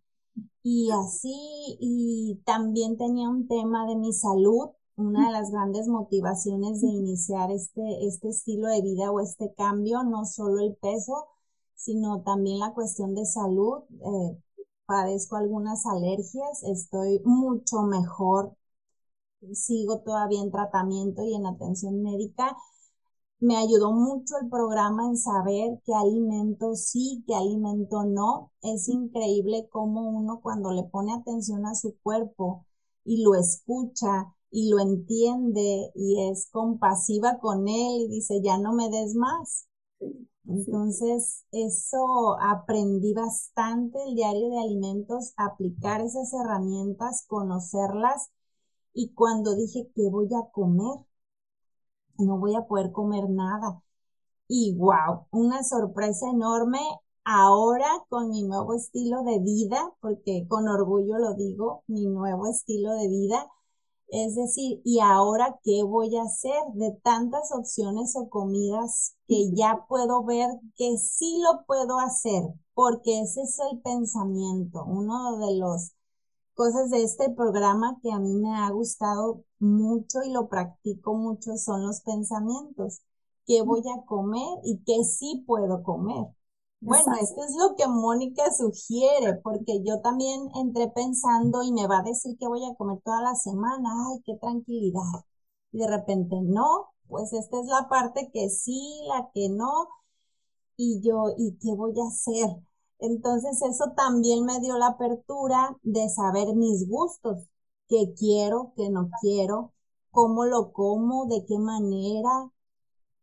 Y 0.63 0.91
así, 0.91 1.77
y 1.79 2.41
también 2.45 2.97
tenía 2.97 3.29
un 3.29 3.47
tema 3.47 3.85
de 3.87 3.95
mi 3.95 4.13
salud, 4.13 4.69
una 4.95 5.27
de 5.27 5.33
las 5.33 5.51
grandes 5.51 5.87
motivaciones 5.87 6.81
de 6.81 6.87
iniciar 6.87 7.51
este, 7.51 8.07
este 8.07 8.29
estilo 8.29 8.67
de 8.67 8.81
vida 8.81 9.11
o 9.11 9.19
este 9.19 9.53
cambio, 9.55 10.03
no 10.03 10.25
solo 10.25 10.59
el 10.61 10.75
peso, 10.75 11.25
sino 11.75 12.21
también 12.23 12.59
la 12.59 12.73
cuestión 12.73 13.13
de 13.15 13.25
salud. 13.25 13.83
Eh, 13.89 14.37
padezco 14.85 15.37
algunas 15.37 15.85
alergias, 15.85 16.63
estoy 16.63 17.21
mucho 17.25 17.81
mejor, 17.83 18.55
sigo 19.53 19.99
todavía 20.01 20.41
en 20.41 20.51
tratamiento 20.51 21.23
y 21.23 21.35
en 21.35 21.45
atención 21.45 22.01
médica, 22.01 22.55
me 23.43 23.57
ayudó 23.57 23.91
mucho 23.93 24.35
el 24.41 24.49
programa 24.49 25.05
en 25.07 25.17
saber 25.17 25.79
qué 25.85 25.93
alimento 25.93 26.75
sí, 26.75 27.23
qué 27.27 27.35
alimento 27.35 28.03
no. 28.05 28.51
Es 28.61 28.87
increíble 28.89 29.67
cómo 29.71 30.09
uno 30.09 30.39
cuando 30.41 30.71
le 30.71 30.83
pone 30.83 31.13
atención 31.13 31.65
a 31.65 31.75
su 31.75 31.95
cuerpo 32.01 32.65
y 33.05 33.23
lo 33.23 33.35
escucha 33.35 34.33
y 34.51 34.69
lo 34.69 34.79
entiende 34.79 35.91
y 35.95 36.29
es 36.29 36.49
compasiva 36.51 37.39
con 37.39 37.67
él 37.67 38.01
y 38.03 38.07
dice, 38.09 38.41
ya 38.43 38.57
no 38.57 38.73
me 38.73 38.89
des 38.89 39.15
más. 39.15 39.67
Entonces, 40.47 41.45
eso 41.51 42.37
aprendí 42.41 43.13
bastante 43.13 43.97
el 44.07 44.15
diario 44.15 44.49
de 44.49 44.59
alimentos, 44.59 45.33
aplicar 45.37 46.01
esas 46.01 46.33
herramientas, 46.33 47.25
conocerlas 47.27 48.29
y 48.93 49.13
cuando 49.13 49.55
dije, 49.55 49.89
¿qué 49.95 50.09
voy 50.09 50.29
a 50.35 50.51
comer? 50.51 50.99
No 52.17 52.37
voy 52.37 52.55
a 52.55 52.65
poder 52.67 52.91
comer 52.91 53.29
nada. 53.29 53.81
Y 54.47 54.75
wow, 54.77 55.27
una 55.31 55.63
sorpresa 55.63 56.29
enorme 56.29 56.79
ahora 57.25 57.87
con 58.09 58.29
mi 58.29 58.43
nuevo 58.43 58.73
estilo 58.73 59.23
de 59.23 59.39
vida, 59.39 59.93
porque 60.01 60.45
con 60.47 60.67
orgullo 60.67 61.17
lo 61.17 61.33
digo, 61.35 61.83
mi 61.87 62.05
nuevo 62.07 62.47
estilo 62.47 62.93
de 62.93 63.07
vida. 63.07 63.47
Es 64.09 64.35
decir, 64.35 64.81
¿y 64.83 64.99
ahora 64.99 65.59
qué 65.63 65.83
voy 65.83 66.15
a 66.17 66.23
hacer 66.23 66.61
de 66.73 66.91
tantas 67.03 67.51
opciones 67.51 68.15
o 68.15 68.29
comidas 68.29 69.15
que 69.27 69.51
ya 69.55 69.85
puedo 69.87 70.23
ver 70.23 70.49
que 70.75 70.97
sí 70.97 71.41
lo 71.41 71.65
puedo 71.65 71.99
hacer? 71.99 72.43
Porque 72.73 73.21
ese 73.21 73.41
es 73.43 73.57
el 73.71 73.81
pensamiento, 73.81 74.83
uno 74.85 75.37
de 75.37 75.57
los 75.57 75.93
cosas 76.55 76.89
de 76.91 77.03
este 77.03 77.29
programa 77.31 77.99
que 78.01 78.11
a 78.11 78.19
mí 78.19 78.33
me 78.35 78.55
ha 78.55 78.69
gustado 78.71 79.43
mucho 79.63 80.23
y 80.23 80.31
lo 80.31 80.47
practico 80.49 81.15
mucho 81.15 81.57
son 81.57 81.85
los 81.85 82.01
pensamientos. 82.01 83.01
¿Qué 83.45 83.61
voy 83.61 83.81
a 83.89 84.05
comer 84.05 84.59
y 84.63 84.79
qué 84.85 85.03
sí 85.03 85.43
puedo 85.47 85.83
comer? 85.83 86.27
Bueno, 86.81 87.13
esto 87.21 87.43
es 87.43 87.55
lo 87.57 87.75
que 87.75 87.87
Mónica 87.87 88.43
sugiere, 88.51 89.35
porque 89.43 89.81
yo 89.83 90.01
también 90.01 90.49
entré 90.55 90.89
pensando 90.89 91.63
y 91.63 91.71
me 91.71 91.87
va 91.87 91.99
a 91.99 92.03
decir 92.03 92.37
que 92.37 92.47
voy 92.47 92.63
a 92.65 92.75
comer 92.75 92.99
toda 93.03 93.21
la 93.21 93.35
semana, 93.35 93.89
ay, 94.11 94.21
qué 94.25 94.35
tranquilidad. 94.37 95.01
Y 95.71 95.79
de 95.79 95.87
repente, 95.87 96.35
no, 96.41 96.89
pues 97.07 97.31
esta 97.33 97.59
es 97.61 97.67
la 97.67 97.87
parte 97.89 98.29
que 98.33 98.49
sí, 98.49 99.01
la 99.07 99.29
que 99.33 99.49
no, 99.49 99.87
y 100.77 101.01
yo, 101.01 101.33
¿y 101.37 101.57
qué 101.59 101.73
voy 101.73 101.93
a 101.99 102.07
hacer? 102.07 102.49
Entonces 102.99 103.61
eso 103.61 103.91
también 103.95 104.45
me 104.45 104.59
dio 104.59 104.77
la 104.77 104.87
apertura 104.87 105.77
de 105.83 106.09
saber 106.09 106.55
mis 106.55 106.87
gustos, 106.87 107.49
qué 107.93 108.13
quiero, 108.17 108.73
qué 108.75 108.89
no 108.89 109.11
quiero, 109.21 109.71
cómo 110.09 110.45
lo 110.45 110.73
como, 110.73 111.27
de 111.27 111.45
qué 111.47 111.59
manera, 111.59 112.51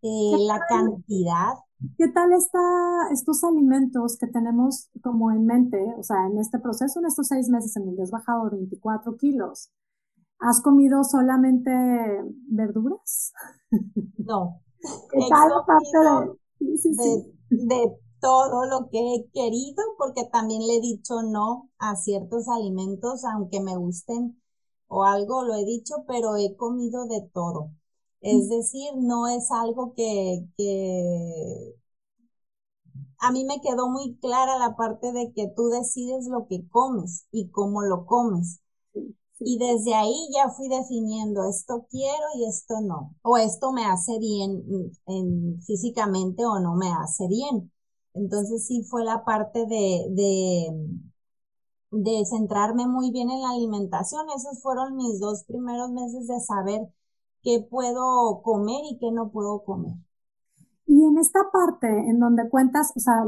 eh, 0.03 0.37
la 0.47 0.61
cantidad. 0.69 1.55
¿Qué 1.99 2.07
tal 2.09 2.33
está 2.33 2.61
estos 3.13 3.43
alimentos 3.43 4.17
que 4.17 4.29
tenemos 4.29 4.89
como 5.03 5.33
en 5.33 5.45
mente, 5.45 5.77
o 5.99 6.05
sea, 6.05 6.27
en 6.27 6.39
este 6.39 6.61
proceso, 6.61 7.01
en 7.01 7.07
estos 7.07 7.27
seis 7.27 7.49
meses 7.49 7.77
en 7.77 7.87
donde 7.87 8.05
has 8.05 8.13
bajado 8.13 8.49
24 8.51 9.17
kilos? 9.17 9.73
¿Has 10.39 10.63
comido 10.63 11.03
solamente 11.03 11.73
verduras? 12.49 13.33
No. 14.19 14.61
¿Qué 15.11 15.19
tal 15.29 15.51
de, 16.61 17.67
de, 17.67 17.97
todo 18.21 18.67
lo 18.67 18.89
que 18.91 18.99
he 18.99 19.31
querido, 19.33 19.83
porque 19.99 20.29
también 20.31 20.61
le 20.67 20.77
he 20.77 20.81
dicho 20.81 21.23
no 21.23 21.71
a 21.79 21.97
ciertos 21.97 22.49
alimentos, 22.49 23.25
aunque 23.25 23.61
me 23.61 23.77
gusten 23.77 24.40
o 24.91 25.05
algo, 25.05 25.45
lo 25.45 25.55
he 25.55 25.65
dicho, 25.65 26.05
pero 26.09 26.37
he 26.37 26.57
comido 26.57 27.07
de 27.07 27.23
todo. 27.33 27.71
Es 28.21 28.49
decir, 28.51 28.91
no 28.97 29.29
es 29.29 29.51
algo 29.51 29.95
que, 29.95 30.45
que 30.57 31.75
a 33.19 33.33
mí 33.33 33.45
me 33.45 33.61
quedó 33.61 33.89
muy 33.89 34.17
clara 34.17 34.59
la 34.59 34.77
parte 34.77 35.13
de 35.13 35.33
que 35.33 35.49
tú 35.55 35.69
decides 35.69 36.27
lo 36.27 36.47
que 36.49 36.67
comes 36.69 37.27
y 37.31 37.51
cómo 37.51 37.83
lo 37.83 38.07
comes. 38.07 38.61
Y 39.39 39.59
desde 39.59 39.95
ahí 39.95 40.29
ya 40.35 40.51
fui 40.51 40.69
definiendo 40.69 41.45
esto 41.49 41.87
quiero 41.91 42.27
y 42.37 42.47
esto 42.47 42.81
no. 42.83 43.15
O 43.23 43.37
esto 43.39 43.73
me 43.73 43.85
hace 43.87 44.19
bien 44.19 44.63
en, 45.07 45.63
físicamente 45.63 46.45
o 46.45 46.61
no 46.61 46.75
me 46.75 46.91
hace 46.93 47.27
bien. 47.29 47.73
Entonces 48.15 48.67
sí 48.67 48.83
fue 48.85 49.05
la 49.05 49.25
parte 49.25 49.67
de, 49.67 50.07
de, 50.11 50.69
de 51.91 52.25
centrarme 52.25 52.87
muy 52.87 53.11
bien 53.11 53.31
en 53.31 53.43
la 53.43 53.51
alimentación. 53.51 54.27
Esos 54.37 54.63
fueron 54.63 54.97
mis 54.97 55.21
dos 55.21 55.45
primeros 55.45 55.91
meses 55.91 56.27
de 56.29 56.41
saber 56.41 56.89
qué 57.43 57.67
puedo 57.69 58.43
comer 58.43 58.81
y 58.91 58.99
qué 58.99 59.11
no 59.13 59.31
puedo 59.31 59.65
comer. 59.65 59.95
Y 60.87 61.05
en 61.05 61.19
esta 61.19 61.41
parte 61.53 61.87
en 61.87 62.19
donde 62.19 62.49
cuentas, 62.49 62.93
o 62.97 63.01
sea, 63.01 63.23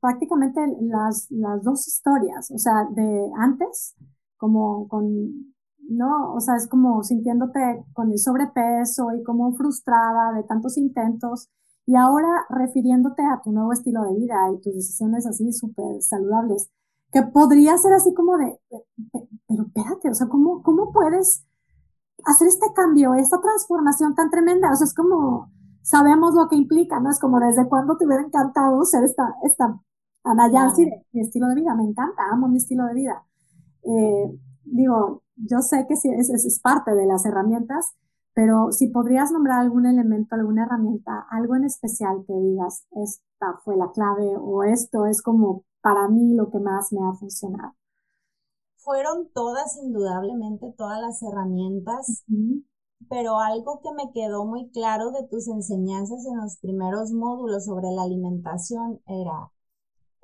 prácticamente 0.00 0.60
las, 0.80 1.26
las 1.30 1.62
dos 1.62 1.86
historias, 1.86 2.50
o 2.50 2.58
sea, 2.58 2.88
de 2.90 3.30
antes, 3.36 3.94
como 4.38 4.88
con, 4.88 5.54
¿no? 5.90 6.34
O 6.34 6.40
sea, 6.40 6.56
es 6.56 6.66
como 6.68 7.02
sintiéndote 7.02 7.84
con 7.92 8.10
el 8.10 8.18
sobrepeso 8.18 9.12
y 9.14 9.22
como 9.24 9.52
frustrada 9.52 10.32
de 10.34 10.42
tantos 10.44 10.78
intentos, 10.78 11.50
y 11.84 11.96
ahora 11.96 12.46
refiriéndote 12.48 13.22
a 13.22 13.42
tu 13.42 13.52
nuevo 13.52 13.72
estilo 13.72 14.02
de 14.04 14.14
vida 14.14 14.36
y 14.54 14.60
tus 14.62 14.74
decisiones 14.74 15.26
así 15.26 15.52
súper 15.52 16.00
saludables, 16.00 16.70
que 17.12 17.22
podría 17.22 17.76
ser 17.78 17.92
así 17.92 18.14
como 18.14 18.36
de, 18.38 18.58
pero 19.46 19.64
espérate, 19.64 20.10
o 20.10 20.14
sea, 20.14 20.28
¿cómo, 20.28 20.62
cómo 20.62 20.92
puedes 20.92 21.44
hacer 22.24 22.48
este 22.48 22.66
cambio, 22.74 23.14
esta 23.14 23.40
transformación 23.40 24.14
tan 24.14 24.30
tremenda. 24.30 24.70
O 24.70 24.76
sea, 24.76 24.86
es 24.86 24.94
como, 24.94 25.50
sabemos 25.82 26.34
lo 26.34 26.48
que 26.48 26.56
implica, 26.56 27.00
¿no? 27.00 27.10
Es 27.10 27.20
como 27.20 27.40
desde 27.40 27.68
cuándo 27.68 27.96
te 27.96 28.06
hubiera 28.06 28.22
encantado 28.22 28.84
ser 28.84 29.04
esta, 29.04 29.34
esta 29.42 29.80
Ana 30.24 30.50
Yancy 30.50 30.84
de 30.84 31.06
mi 31.12 31.20
estilo 31.22 31.48
de 31.48 31.56
vida. 31.56 31.74
Me 31.74 31.84
encanta, 31.84 32.22
amo 32.30 32.48
mi 32.48 32.58
estilo 32.58 32.86
de 32.86 32.94
vida. 32.94 33.24
Eh, 33.82 34.38
digo, 34.64 35.22
yo 35.36 35.60
sé 35.60 35.86
que 35.88 35.96
sí, 35.96 36.08
es, 36.10 36.30
es 36.30 36.60
parte 36.60 36.94
de 36.94 37.06
las 37.06 37.24
herramientas, 37.26 37.94
pero 38.34 38.70
si 38.72 38.88
podrías 38.88 39.32
nombrar 39.32 39.60
algún 39.60 39.86
elemento, 39.86 40.34
alguna 40.34 40.64
herramienta, 40.64 41.26
algo 41.30 41.56
en 41.56 41.64
especial 41.64 42.24
que 42.26 42.34
digas, 42.34 42.86
esta 42.92 43.58
fue 43.64 43.76
la 43.76 43.90
clave 43.92 44.36
o 44.38 44.62
esto 44.62 45.06
es 45.06 45.20
como 45.22 45.64
para 45.82 46.08
mí 46.08 46.34
lo 46.34 46.50
que 46.50 46.58
más 46.60 46.92
me 46.92 47.00
ha 47.06 47.12
funcionado. 47.14 47.74
Fueron 48.76 49.28
todas, 49.32 49.76
indudablemente, 49.76 50.72
todas 50.76 51.00
las 51.00 51.22
herramientas, 51.22 52.24
pero 53.08 53.38
algo 53.38 53.80
que 53.82 53.92
me 53.92 54.12
quedó 54.12 54.44
muy 54.44 54.70
claro 54.70 55.10
de 55.12 55.26
tus 55.28 55.48
enseñanzas 55.48 56.24
en 56.26 56.38
los 56.38 56.56
primeros 56.58 57.12
módulos 57.12 57.64
sobre 57.66 57.90
la 57.92 58.02
alimentación 58.02 59.00
era, 59.06 59.52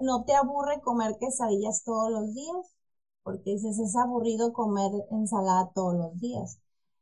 no 0.00 0.24
te 0.24 0.34
aburre 0.34 0.80
comer 0.82 1.16
quesadillas 1.20 1.84
todos 1.84 2.10
los 2.10 2.34
días, 2.34 2.74
porque 3.22 3.52
dices, 3.52 3.78
es 3.78 3.96
aburrido 3.96 4.52
comer 4.52 4.90
ensalada 5.10 5.70
todos 5.74 5.94
los 5.94 6.20
días. 6.20 6.58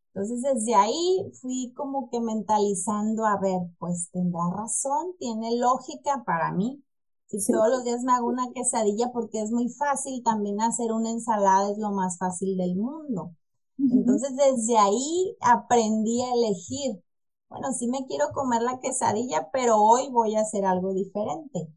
Entonces 0.09 0.43
desde 0.43 0.75
ahí 0.75 1.31
fui 1.41 1.73
como 1.77 2.11
que 2.11 2.21
mentalizando, 2.21 3.27
a 3.27 3.39
ver, 3.39 3.61
pues 3.79 4.11
tendrá 4.13 4.41
razón, 4.57 5.15
tiene 5.19 5.57
lógica 5.59 6.23
para 6.25 6.53
mí, 6.53 6.83
si 7.27 7.53
todos 7.53 7.69
los 7.69 7.85
días 7.85 8.03
me 8.03 8.13
hago 8.13 8.29
una 8.29 8.53
quesadilla 8.55 9.11
porque 9.13 9.43
es 9.43 9.51
muy 9.51 9.69
fácil, 9.69 10.23
también 10.23 10.61
hacer 10.61 10.93
una 10.93 11.11
ensalada 11.11 11.71
es 11.71 11.79
lo 11.79 11.91
más 11.91 12.19
fácil 12.19 12.57
del 12.57 12.77
mundo. 12.77 13.33
Entonces 13.79 14.35
desde 14.37 14.79
ahí 14.79 15.37
aprendí 15.41 16.23
a 16.23 16.33
elegir. 16.33 17.03
Bueno, 17.49 17.73
sí 17.73 17.89
me 17.89 18.07
quiero 18.07 18.27
comer 18.33 18.63
la 18.63 18.81
quesadilla, 18.81 19.51
pero 19.53 19.77
hoy 19.77 20.09
voy 20.11 20.37
a 20.37 20.41
hacer 20.41 20.65
algo 20.65 20.95
diferente. 20.95 21.69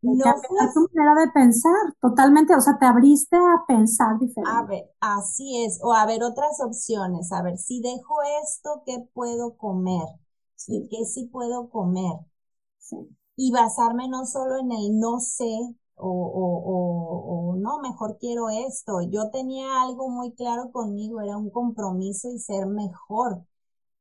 No 0.00 0.22
fue 0.22 0.58
tu 0.74 0.88
manera 0.92 1.24
de 1.24 1.32
pensar, 1.32 1.72
totalmente, 2.00 2.54
o 2.54 2.60
sea, 2.60 2.78
te 2.78 2.84
abriste 2.84 3.36
a 3.36 3.64
pensar 3.66 4.18
diferente. 4.18 4.50
A 4.54 4.62
ver, 4.64 4.90
así 5.00 5.64
es, 5.64 5.80
o 5.82 5.94
a 5.94 6.04
ver 6.04 6.22
otras 6.22 6.60
opciones, 6.60 7.32
a 7.32 7.42
ver, 7.42 7.56
si 7.56 7.80
dejo 7.80 8.16
esto, 8.42 8.82
¿qué 8.84 9.08
puedo 9.14 9.56
comer? 9.56 10.06
Sí. 10.56 10.86
¿Qué 10.90 11.06
sí 11.06 11.26
puedo 11.32 11.70
comer? 11.70 12.18
Sí 12.78 13.16
y 13.36 13.52
basarme 13.52 14.08
no 14.08 14.26
solo 14.26 14.58
en 14.58 14.72
el 14.72 14.98
no 14.98 15.20
sé 15.20 15.44
o, 15.96 16.08
o, 16.08 17.50
o, 17.52 17.56
no, 17.56 17.78
mejor 17.80 18.18
quiero 18.18 18.48
esto. 18.50 19.00
Yo 19.02 19.30
tenía 19.30 19.82
algo 19.82 20.08
muy 20.08 20.32
claro 20.34 20.70
conmigo, 20.72 21.20
era 21.20 21.36
un 21.36 21.50
compromiso 21.50 22.30
y 22.30 22.38
ser 22.38 22.66
mejor, 22.66 23.44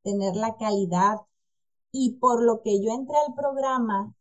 tener 0.04 0.36
la 0.38 0.58
calidad. 0.58 1.18
Y 1.92 2.18
por 2.20 2.44
lo 2.44 2.62
que 2.64 2.82
yo 2.84 2.92
entré 2.94 3.16
al 3.28 3.34
programa, 3.36 4.14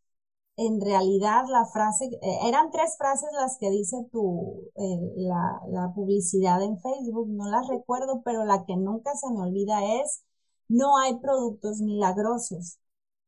en 0.57 0.81
realidad 0.81 1.45
la 1.51 1.67
frase, 1.67 2.07
eh, 2.23 2.39
eran 2.49 2.71
tres 2.73 2.97
frases 2.99 3.31
las 3.35 3.59
que 3.59 3.71
dice 3.71 3.97
tu, 4.13 4.71
eh, 4.77 5.01
la, 5.17 5.61
la 5.69 5.93
publicidad 5.95 6.63
en 6.63 6.81
Facebook, 6.81 7.29
no 7.31 7.51
las 7.51 7.69
recuerdo, 7.69 8.23
pero 8.25 8.45
la 8.45 8.65
que 8.67 8.77
nunca 8.77 9.15
se 9.17 9.31
me 9.33 9.43
olvida 9.43 9.81
es, 10.03 10.25
no 10.69 10.99
hay 10.99 11.19
productos 11.21 11.81
milagrosos. 11.81 12.79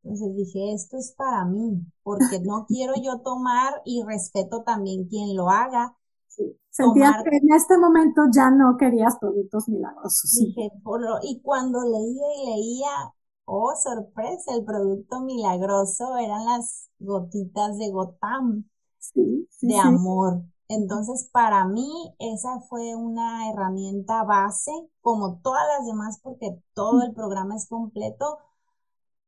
Entonces 0.04 0.36
dije, 0.36 0.74
esto 0.74 0.98
es 0.98 1.14
para 1.16 1.46
mí, 1.46 1.80
porque 2.02 2.38
no 2.40 2.66
quiero 2.66 2.92
yo 3.02 3.20
tomar 3.20 3.80
y 3.86 4.02
respeto 4.02 4.62
también 4.62 5.08
quien 5.08 5.34
lo 5.34 5.48
haga. 5.48 5.96
Sí. 6.28 6.58
Sentías 6.68 7.22
que 7.22 7.36
en 7.36 7.54
este 7.54 7.78
momento 7.78 8.22
ya 8.30 8.50
no 8.50 8.76
querías 8.76 9.16
productos 9.18 9.66
milagrosos. 9.68 10.30
Dije, 10.38 10.70
por 10.82 11.00
lo, 11.00 11.16
y 11.22 11.40
cuando 11.40 11.80
leía 11.80 12.26
y 12.36 12.46
leía, 12.50 13.14
oh, 13.46 13.72
sorpresa, 13.82 14.54
el 14.54 14.64
producto 14.64 15.20
milagroso 15.20 16.18
eran 16.18 16.44
las 16.44 16.90
gotitas 16.98 17.78
de 17.78 17.90
Gotam, 17.90 18.68
de 19.14 19.78
amor. 19.78 20.42
Entonces, 20.68 21.30
para 21.32 21.66
mí, 21.66 22.14
esa 22.18 22.60
fue 22.68 22.94
una 22.94 23.50
herramienta 23.50 24.24
base, 24.24 24.72
como 25.00 25.38
todas 25.40 25.62
las 25.78 25.86
demás, 25.86 26.20
porque 26.22 26.58
todo 26.74 27.02
el 27.02 27.14
programa 27.14 27.56
es 27.56 27.68
completo, 27.68 28.38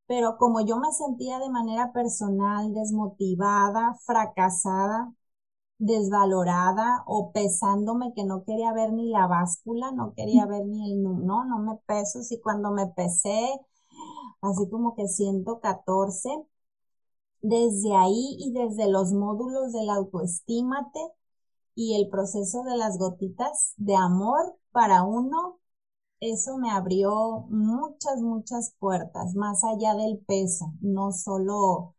pero 0.06 0.36
como 0.38 0.60
yo 0.60 0.78
me 0.78 0.92
sentía 0.92 1.38
de 1.38 1.50
manera 1.50 1.92
personal 1.92 2.72
desmotivada, 2.74 3.94
fracasada, 4.04 5.12
desvalorada 5.78 7.02
o 7.06 7.32
pesándome 7.32 8.12
que 8.14 8.24
no 8.24 8.44
quería 8.44 8.72
ver 8.72 8.92
ni 8.92 9.10
la 9.10 9.26
báscula, 9.26 9.92
no 9.92 10.14
quería 10.14 10.46
ver 10.46 10.66
ni 10.66 10.92
el 10.92 11.02
no, 11.02 11.44
no 11.44 11.58
me 11.58 11.76
peso, 11.86 12.20
y 12.30 12.40
cuando 12.40 12.70
me 12.72 12.86
pesé, 12.88 13.60
así 14.42 14.68
como 14.70 14.94
que 14.94 15.08
114, 15.08 16.30
desde 17.42 17.94
ahí 17.94 18.36
y 18.38 18.52
desde 18.52 18.90
los 18.90 19.12
módulos 19.12 19.72
del 19.72 19.90
autoestímate 19.90 21.00
y 21.74 21.94
el 21.96 22.08
proceso 22.08 22.62
de 22.64 22.76
las 22.76 22.98
gotitas 22.98 23.74
de 23.76 23.96
amor 23.96 24.56
para 24.72 25.04
uno, 25.04 25.58
eso 26.20 26.58
me 26.58 26.70
abrió 26.70 27.46
muchas, 27.48 28.20
muchas 28.20 28.74
puertas, 28.78 29.34
más 29.34 29.62
allá 29.64 29.94
del 29.94 30.18
peso, 30.26 30.72
no 30.80 31.12
solo 31.12 31.94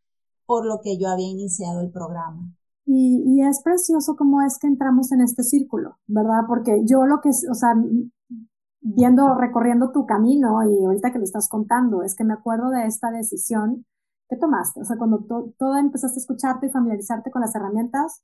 por 0.46 0.66
lo 0.66 0.82
que 0.82 0.98
yo 0.98 1.10
había 1.10 1.28
iniciado 1.28 1.82
el 1.82 1.92
programa. 1.92 2.52
Y, 2.86 3.24
y, 3.26 3.42
es 3.42 3.62
precioso 3.62 4.16
cómo 4.16 4.42
es 4.42 4.58
que 4.60 4.68
entramos 4.68 5.12
en 5.12 5.22
este 5.22 5.44
círculo, 5.44 5.98
¿verdad? 6.08 6.44
Porque 6.48 6.84
yo 6.86 7.06
lo 7.06 7.20
que, 7.20 7.30
o 7.30 7.54
sea, 7.54 7.76
viendo, 8.80 9.36
recorriendo 9.36 9.92
tu 9.92 10.06
camino 10.06 10.64
y 10.64 10.86
ahorita 10.86 11.12
que 11.12 11.20
lo 11.20 11.26
estás 11.26 11.50
contando, 11.50 12.04
es 12.04 12.16
que 12.16 12.24
me 12.24 12.34
acuerdo 12.34 12.70
de 12.70 12.86
esta 12.86 13.12
decisión 13.12 13.86
¿qué 14.30 14.36
tomaste? 14.38 14.82
O 14.82 14.86
sea, 14.86 14.98
cuando 14.98 15.20
todo 15.58 15.78
empezaste 15.78 16.20
a 16.20 16.22
escucharte 16.22 16.68
y 16.68 16.70
familiarizarte 16.70 17.32
con 17.32 17.42
las 17.42 17.56
herramientas, 17.56 18.24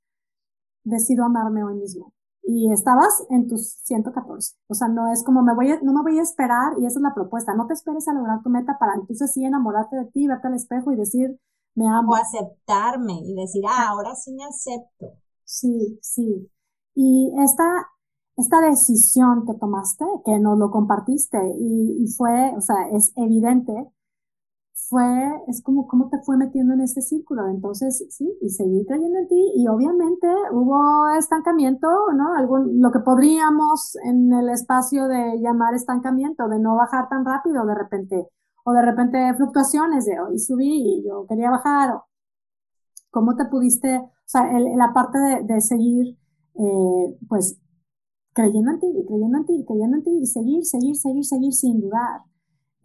decido 0.84 1.25
amarme 1.25 1.63
hoy 1.63 1.75
mismo. 1.75 2.13
Y 2.45 2.71
estabas 2.73 3.25
en 3.29 3.47
tus 3.47 3.79
114. 3.84 4.56
O 4.67 4.73
sea, 4.73 4.88
no 4.89 5.12
es 5.12 5.23
como 5.23 5.41
me 5.43 5.56
voy 5.56 5.71
a, 5.71 5.79
no 5.82 5.93
me 5.93 6.01
voy 6.01 6.19
a 6.19 6.23
esperar 6.23 6.73
y 6.77 6.86
esa 6.86 6.99
es 6.99 7.03
la 7.03 7.13
propuesta. 7.13 7.53
No 7.53 7.67
te 7.67 7.73
esperes 7.73 8.08
a 8.08 8.13
lograr 8.13 8.43
tu 8.43 8.49
meta 8.49 8.77
para 8.79 8.95
entonces 8.95 9.32
sí 9.34 9.45
enamorarte 9.45 9.95
de 9.95 10.06
ti, 10.06 10.27
verte 10.27 10.47
al 10.47 10.56
espejo 10.56 10.91
y 10.91 10.97
decir, 10.97 11.39
me 11.75 11.88
amo. 11.88 12.12
O 12.12 12.15
aceptarme 12.15 13.13
y 13.23 13.34
decir, 13.36 13.63
ah, 13.67 13.89
ahora 13.89 14.15
sí 14.15 14.34
me 14.34 14.43
acepto. 14.43 15.13
Sí, 15.45 15.99
sí. 16.01 16.49
Y 16.95 17.34
esta, 17.41 17.63
esta 18.38 18.60
decisión 18.62 19.45
que 19.45 19.53
tomaste, 19.53 20.06
que 20.25 20.39
nos 20.39 20.58
lo 20.58 20.69
compartiste 20.69 21.38
y, 21.60 22.03
y 22.03 22.08
fue, 22.12 22.53
o 22.56 22.62
sea, 22.62 22.75
es 22.93 23.13
evidente 23.15 23.73
fue, 24.93 25.03
es 25.47 25.63
como 25.63 25.88
cómo 25.88 26.08
te 26.10 26.19
fue 26.21 26.38
metiendo 26.38 26.75
en 26.75 26.82
este 26.82 27.01
círculo. 27.01 27.49
Entonces, 27.49 28.06
sí, 28.12 28.32
y 28.41 28.49
seguí 28.49 28.86
creyendo 28.86 29.19
en 29.19 29.27
ti 29.27 29.51
y 29.56 29.67
obviamente 29.67 30.27
hubo 30.51 31.10
estancamiento, 31.17 31.88
¿no? 32.15 32.36
Algún, 32.36 32.79
lo 32.79 32.91
que 32.91 32.99
podríamos 32.99 33.95
en 34.06 34.32
el 34.34 34.49
espacio 34.49 35.08
de 35.08 35.39
llamar 35.41 35.73
estancamiento, 35.73 36.47
de 36.47 36.60
no 36.60 36.75
bajar 36.75 37.10
tan 37.10 37.25
rápido 37.25 37.65
de 37.65 37.75
repente, 37.75 38.27
o 38.65 38.71
de 38.73 38.84
repente 38.84 39.34
fluctuaciones 39.36 40.06
de 40.06 40.19
hoy 40.19 40.38
subí 40.39 40.99
y 40.99 41.03
yo 41.08 41.25
quería 41.27 41.49
bajar. 41.49 42.01
¿Cómo 43.10 43.36
te 43.36 43.45
pudiste, 43.45 43.97
o 43.97 44.12
sea, 44.25 44.47
la 44.60 44.93
parte 44.93 45.17
de, 45.19 45.43
de 45.43 45.62
seguir, 45.62 46.17
eh, 46.56 47.17
pues, 47.27 47.60
creyendo 48.34 48.71
en 48.71 48.79
ti 48.79 48.88
y 48.88 49.06
creyendo 49.06 49.38
en 49.39 49.45
ti 49.45 49.53
y 49.62 49.65
creyendo 49.65 49.97
en 49.97 50.03
ti 50.03 50.12
y 50.21 50.25
seguir, 50.27 50.65
seguir, 50.65 50.95
seguir, 50.95 51.25
seguir 51.25 51.53
sin 51.53 51.82
dudar? 51.82 52.21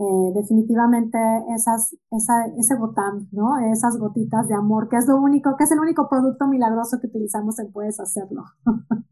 Eh, 0.01 0.33
definitivamente 0.33 1.19
esas, 1.57 1.97
esa, 2.13 2.47
ese 2.57 2.77
botán, 2.77 3.29
¿no? 3.33 3.59
Esas 3.73 3.99
gotitas 3.99 4.47
de 4.47 4.55
amor, 4.55 4.89
que 4.89 4.97
es 4.97 5.09
lo 5.09 5.17
único, 5.17 5.57
que 5.57 5.65
es 5.65 5.73
el 5.73 5.81
único 5.81 6.09
producto 6.09 6.47
milagroso 6.47 7.01
que 7.01 7.09
utilizamos 7.09 7.59
en 7.59 7.73
Puedes 7.73 7.99
Hacerlo. 7.99 8.45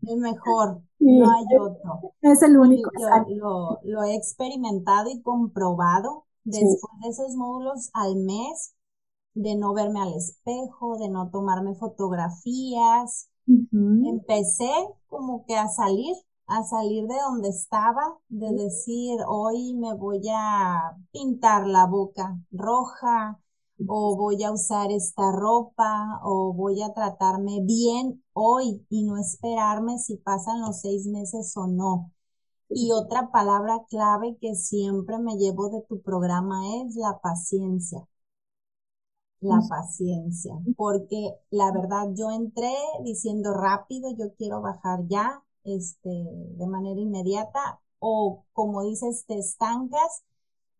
El 0.03 0.21
mejor, 0.21 0.83
no 1.01 1.29
hay 1.29 1.45
otro. 1.61 2.13
Es 2.21 2.41
el 2.43 2.57
único. 2.57 2.89
Lo, 3.31 3.81
lo, 3.83 4.05
he 4.05 4.15
experimentado 4.15 5.11
y 5.11 5.21
comprobado 5.23 6.27
después 6.45 6.93
de 7.03 7.09
esos 7.09 7.35
módulos 7.35 7.91
al 7.93 8.15
mes, 8.15 8.77
de 9.35 9.57
no 9.57 9.75
verme 9.75 10.01
al 10.01 10.15
espejo, 10.15 10.99
de 10.99 11.09
no 11.09 11.31
tomarme 11.31 11.75
fotografías. 11.75 13.29
Empecé 13.49 14.71
como 15.09 15.45
que 15.47 15.57
a 15.57 15.67
salir 15.67 16.15
a 16.47 16.63
salir 16.65 17.07
de 17.07 17.17
donde 17.29 17.49
estaba, 17.49 18.19
de 18.29 18.53
decir, 18.53 19.19
hoy 19.27 19.75
me 19.75 19.95
voy 19.95 20.23
a 20.33 20.97
pintar 21.13 21.67
la 21.67 21.87
boca 21.87 22.39
roja, 22.53 23.41
o 23.87 24.17
voy 24.17 24.43
a 24.45 24.53
usar 24.53 24.91
esta 24.91 25.33
ropa, 25.33 26.21
o 26.25 26.53
voy 26.55 26.83
a 26.83 26.95
tratarme 26.95 27.61
bien 27.63 28.23
hoy 28.33 28.87
y 28.89 29.05
no 29.05 29.19
esperarme 29.19 29.99
si 29.99 30.17
pasan 30.17 30.61
los 30.61 30.81
seis 30.81 31.07
meses 31.07 31.57
o 31.57 31.67
no. 31.67 32.13
Y 32.69 32.93
otra 32.93 33.31
palabra 33.31 33.85
clave 33.89 34.39
que 34.41 34.55
siempre 34.55 35.19
me 35.19 35.37
llevo 35.37 35.71
de 35.71 35.83
tu 35.89 36.01
programa 36.03 36.63
es 36.83 36.97
la 36.97 37.19
paciencia. 37.21 38.07
La 39.41 39.61
paciencia, 39.69 40.55
porque 40.77 41.35
la 41.51 41.73
verdad 41.73 42.09
yo 42.15 42.31
entré 42.31 42.75
diciendo 43.05 43.55
rápido, 43.55 44.11
yo 44.19 44.35
quiero 44.37 44.61
bajar 44.63 45.07
ya, 45.09 45.43
este, 45.67 46.09
de 46.09 46.67
manera 46.67 47.01
inmediata 47.01 47.81
o 47.99 48.45
como 48.53 48.83
dices, 48.83 49.25
te 49.27 49.39
estancas. 49.39 50.23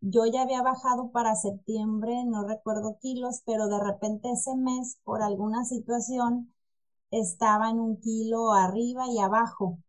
Yo 0.01 0.25
ya 0.25 0.43
había 0.43 0.61
bajado 0.61 1.11
para 1.11 1.35
septiembre, 1.35 2.23
no 2.25 2.47
recuerdo 2.47 2.97
kilos, 3.01 3.41
pero 3.45 3.67
de 3.67 3.79
repente 3.79 4.29
ese 4.31 4.55
mes, 4.55 4.97
por 5.03 5.21
alguna 5.21 5.65
situación, 5.65 6.53
estaba 7.11 7.69
en 7.69 7.79
un 7.79 7.99
kilo 7.99 8.51
arriba 8.51 9.07
y 9.07 9.17
abajo, 9.17 9.79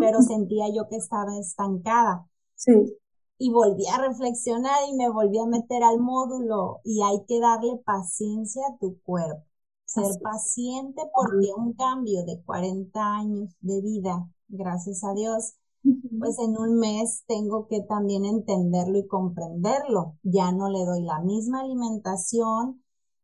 pero 0.00 0.22
sentía 0.22 0.66
yo 0.74 0.88
que 0.88 0.96
estaba 0.96 1.38
estancada. 1.38 2.26
Sí. 2.56 2.98
Y 3.38 3.50
volví 3.50 3.86
a 3.86 3.98
reflexionar 3.98 4.88
y 4.88 4.96
me 4.96 5.08
volví 5.08 5.38
a 5.38 5.46
meter 5.46 5.82
al 5.82 6.00
módulo 6.00 6.80
y 6.84 7.02
hay 7.02 7.24
que 7.26 7.40
darle 7.40 7.76
paciencia 7.84 8.62
a 8.68 8.78
tu 8.78 9.00
cuerpo 9.02 9.44
ser 9.84 10.20
paciente 10.22 11.02
porque 11.14 11.52
un 11.56 11.74
cambio 11.74 12.24
de 12.24 12.42
40 12.42 13.16
años 13.16 13.54
de 13.60 13.80
vida 13.80 14.28
gracias 14.48 15.04
a 15.04 15.14
Dios, 15.14 15.54
pues 16.18 16.38
en 16.38 16.56
un 16.56 16.78
mes 16.78 17.24
tengo 17.26 17.66
que 17.66 17.82
también 17.82 18.24
entenderlo 18.24 18.98
y 18.98 19.06
comprenderlo. 19.06 20.16
Ya 20.22 20.50
no 20.52 20.70
le 20.70 20.84
doy 20.84 21.02
la 21.02 21.20
misma 21.20 21.60
alimentación, 21.60 22.82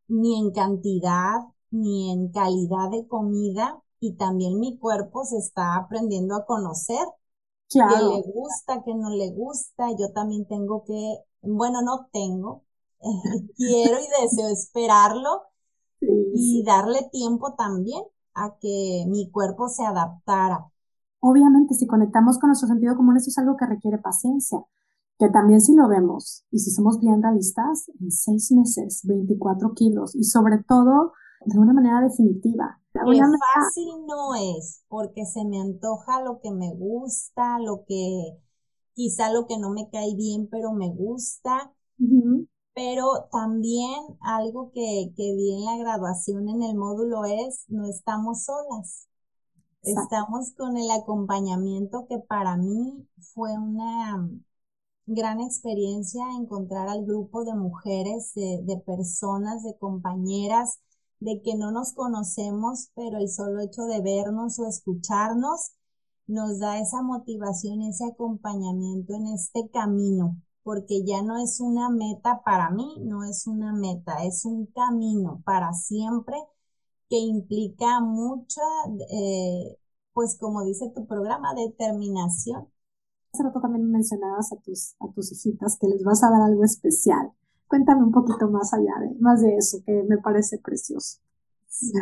ni 0.08 0.38
en 0.38 0.50
cantidad, 0.50 1.40
ni 1.70 2.10
en 2.10 2.30
calidad 2.30 2.90
de 2.90 3.06
comida, 3.06 3.80
y 3.98 4.14
también 4.16 4.58
mi 4.58 4.78
cuerpo 4.78 5.24
se 5.24 5.38
está 5.38 5.76
aprendiendo 5.76 6.34
a 6.34 6.44
conocer. 6.44 7.06
Claro. 7.70 7.94
Que 7.94 8.16
le 8.16 8.32
gusta, 8.32 8.82
que 8.84 8.94
no 8.94 9.10
le 9.10 9.30
gusta. 9.30 9.90
Yo 9.98 10.12
también 10.12 10.46
tengo 10.46 10.84
que, 10.84 11.18
bueno, 11.42 11.82
no 11.82 12.08
tengo, 12.12 12.64
quiero 13.56 13.98
y 13.98 14.22
deseo 14.22 14.48
esperarlo 14.48 15.44
y 16.00 16.62
darle 16.64 17.08
tiempo 17.12 17.54
también 17.54 18.02
a 18.34 18.56
que 18.60 19.04
mi 19.08 19.30
cuerpo 19.30 19.68
se 19.68 19.84
adaptara. 19.84 20.70
Obviamente, 21.20 21.74
si 21.74 21.86
conectamos 21.86 22.38
con 22.38 22.48
nuestro 22.48 22.68
sentido 22.68 22.96
común, 22.96 23.16
eso 23.16 23.28
es 23.28 23.38
algo 23.38 23.56
que 23.56 23.66
requiere 23.66 23.98
paciencia, 23.98 24.58
que 25.18 25.28
también 25.28 25.60
si 25.60 25.74
lo 25.74 25.86
vemos 25.86 26.44
y 26.50 26.58
si 26.58 26.70
somos 26.70 26.98
bien 26.98 27.22
realistas, 27.22 27.90
en 28.00 28.10
seis 28.10 28.50
meses, 28.52 29.02
24 29.04 29.74
kilos 29.74 30.14
y 30.14 30.24
sobre 30.24 30.58
todo 30.66 31.12
de 31.44 31.58
una 31.58 31.72
manera 31.72 32.00
definitiva. 32.00 32.80
De 32.92 33.00
fácil 33.00 34.06
no 34.06 34.34
es, 34.34 34.82
porque 34.88 35.24
se 35.24 35.44
me 35.44 35.60
antoja 35.60 36.22
lo 36.22 36.40
que 36.40 36.50
me 36.50 36.74
gusta, 36.74 37.58
lo 37.60 37.84
que 37.86 38.38
quizá 38.94 39.32
lo 39.32 39.46
que 39.46 39.58
no 39.58 39.70
me 39.70 39.88
cae 39.90 40.14
bien, 40.16 40.48
pero 40.50 40.72
me 40.72 40.90
gusta. 40.90 41.72
Pero 42.74 43.28
también 43.30 43.94
algo 44.20 44.72
que, 44.72 45.12
que 45.16 45.34
vi 45.34 45.54
en 45.54 45.64
la 45.66 45.76
graduación 45.76 46.48
en 46.48 46.62
el 46.62 46.76
módulo 46.76 47.24
es, 47.24 47.64
no 47.68 47.86
estamos 47.86 48.44
solas. 48.44 49.09
Estamos 49.82 50.52
con 50.58 50.76
el 50.76 50.90
acompañamiento 50.90 52.06
que 52.06 52.18
para 52.18 52.56
mí 52.56 53.08
fue 53.34 53.56
una 53.58 54.28
gran 55.06 55.40
experiencia 55.40 56.22
encontrar 56.38 56.88
al 56.88 57.06
grupo 57.06 57.44
de 57.44 57.54
mujeres, 57.54 58.32
de, 58.34 58.82
personas, 58.84 59.62
de 59.62 59.76
compañeras, 59.78 60.80
de 61.18 61.40
que 61.42 61.54
no 61.56 61.72
nos 61.72 61.94
conocemos, 61.94 62.90
pero 62.94 63.18
el 63.18 63.30
solo 63.30 63.62
hecho 63.62 63.84
de 63.84 64.02
vernos 64.02 64.58
o 64.58 64.66
escucharnos 64.66 65.72
nos 66.26 66.58
da 66.58 66.78
esa 66.78 67.02
motivación, 67.02 67.80
ese 67.82 68.04
acompañamiento 68.04 69.14
en 69.14 69.28
este 69.28 69.70
camino, 69.70 70.36
porque 70.62 71.04
ya 71.06 71.22
no 71.22 71.38
es 71.38 71.58
una 71.58 71.88
meta 71.88 72.42
para 72.44 72.70
mí, 72.70 72.96
no 73.00 73.24
es 73.24 73.46
una 73.46 73.72
meta, 73.72 74.24
es 74.24 74.44
un 74.44 74.66
camino 74.66 75.40
para 75.44 75.72
siempre 75.72 76.36
que 77.10 77.18
implica 77.18 78.00
mucha, 78.00 78.62
eh, 79.12 79.76
pues 80.14 80.38
como 80.38 80.64
dice 80.64 80.90
tu 80.94 81.06
programa, 81.06 81.54
determinación. 81.54 82.68
Hace 83.32 83.44
rato 83.44 83.60
también 83.60 83.90
mencionabas 83.90 84.52
a 84.52 84.56
tus, 84.58 84.94
a 85.00 85.08
tus 85.12 85.32
hijitas 85.32 85.78
que 85.80 85.88
les 85.88 86.02
vas 86.04 86.22
a 86.24 86.30
dar 86.30 86.42
algo 86.42 86.64
especial. 86.64 87.32
Cuéntame 87.68 88.04
un 88.04 88.12
poquito 88.12 88.48
más 88.48 88.72
allá 88.74 88.92
de, 89.00 89.14
más 89.20 89.42
de 89.42 89.56
eso, 89.56 89.78
que 89.86 90.04
me 90.08 90.18
parece 90.18 90.58
precioso. 90.58 91.18
Sí, 91.68 91.92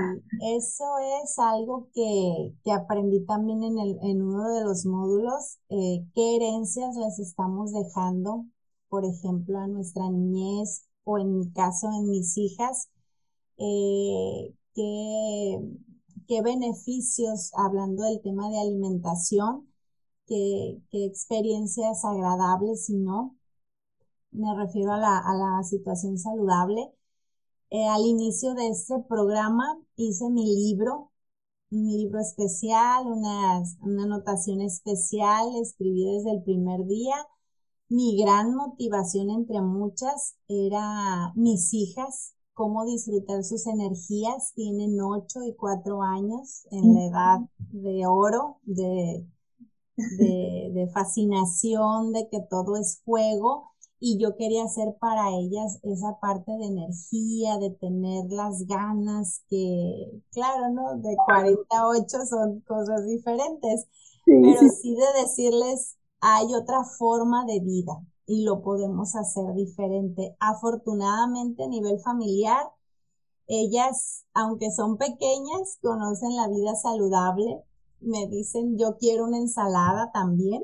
eso 0.57 0.85
es 1.23 1.39
algo 1.39 1.89
que, 1.95 2.55
que 2.65 2.73
aprendí 2.73 3.25
también 3.27 3.63
en, 3.63 3.79
el, 3.79 3.99
en 4.03 4.23
uno 4.23 4.49
de 4.53 4.65
los 4.65 4.87
módulos, 4.87 5.59
eh, 5.69 6.05
qué 6.15 6.37
herencias 6.37 6.97
les 6.97 7.19
estamos 7.19 7.73
dejando, 7.73 8.47
por 8.89 9.05
ejemplo, 9.05 9.59
a 9.59 9.67
nuestra 9.67 10.09
niñez 10.11 10.87
o 11.05 11.19
en 11.19 11.39
mi 11.39 11.53
caso, 11.53 11.89
en 11.93 12.11
mis 12.11 12.37
hijas, 12.39 12.89
eh, 13.59 14.55
qué, 16.27 16.43
beneficios, 16.43 17.53
hablando 17.55 18.05
del 18.05 18.21
tema 18.23 18.49
de 18.51 18.61
alimentación, 18.61 19.69
qué, 20.27 20.81
experiencias 20.93 22.05
agradables 22.05 22.89
y 22.91 22.97
no. 22.97 23.37
Me 24.31 24.55
refiero 24.57 24.93
a 24.93 24.99
la, 24.99 25.63
situación 25.65 26.19
saludable. 26.19 26.93
Eh, 27.71 27.87
al 27.89 28.03
inicio 28.07 28.55
de 28.55 28.69
este 28.69 28.95
programa 29.09 29.79
hice 29.97 30.31
mi 30.31 30.45
libro, 30.45 31.13
mi 31.71 31.99
libro 31.99 32.21
especial, 32.21 33.07
una, 33.07 33.63
una 33.83 34.05
anotación 34.05 34.61
especial, 34.63 35.49
escribí 35.61 36.05
desde 36.07 36.33
el 36.33 36.43
primer 36.43 36.87
día. 36.87 37.17
Mi 37.89 38.17
gran 38.23 38.55
motivación 38.55 39.31
entre 39.31 39.61
muchas 39.63 40.37
era 40.49 41.33
mis 41.37 41.75
hijas, 41.75 42.35
cómo 42.59 42.85
disfrutar 42.85 43.45
sus 43.45 43.69
energías. 43.69 44.53
Tienen 44.55 45.01
ocho 45.01 45.45
y 45.45 45.55
cuatro 45.55 46.03
años 46.03 46.67
en 46.73 46.93
la 46.93 47.05
edad 47.07 47.39
de 47.71 48.05
oro, 48.05 48.59
de, 48.65 49.25
de, 49.97 50.91
fascinación, 50.93 52.13
de 52.13 52.29
que 52.29 52.41
todo 52.51 52.77
es 52.77 53.01
fuego. 53.05 53.71
y 54.01 54.19
yo 54.19 54.37
quería 54.37 54.65
hacer 54.65 54.97
para 55.01 55.31
ellas 55.31 55.79
esa 55.83 56.19
parte 56.21 56.53
de 56.53 56.67
energía, 56.67 57.59
de 57.59 57.71
tener 57.71 58.27
las 58.31 58.65
ganas 58.67 59.43
que, 59.49 60.23
claro, 60.33 60.71
¿no? 60.71 60.97
De 60.99 61.17
48 61.27 62.27
son 62.27 62.61
cosas 62.61 63.07
diferentes, 63.07 63.87
pero 64.25 64.71
sí. 64.71 64.95
de 64.95 65.21
decirles, 65.21 65.97
hay 66.21 66.55
otra 66.55 66.85
forma 66.85 67.45
de 67.47 67.61
vida 67.61 68.03
y 68.29 68.45
lo 68.45 68.61
podemos 68.61 69.17
hacer 69.17 69.55
diferente. 69.55 70.37
Afortunadamente 70.39 71.65
a 71.65 71.69
nivel 71.69 71.99
familiar, 71.99 72.63
ellas, 73.49 74.27
aunque 74.35 74.71
son 74.71 74.99
pequeñas, 74.99 75.79
conocen 75.83 76.37
la 76.37 76.47
vida 76.49 76.75
saludable. 76.77 77.63
Me 78.01 78.29
dicen, 78.29 78.77
yo 78.79 78.99
quiero 78.99 79.25
una 79.25 79.39
ensalada 79.39 80.13
también. 80.13 80.63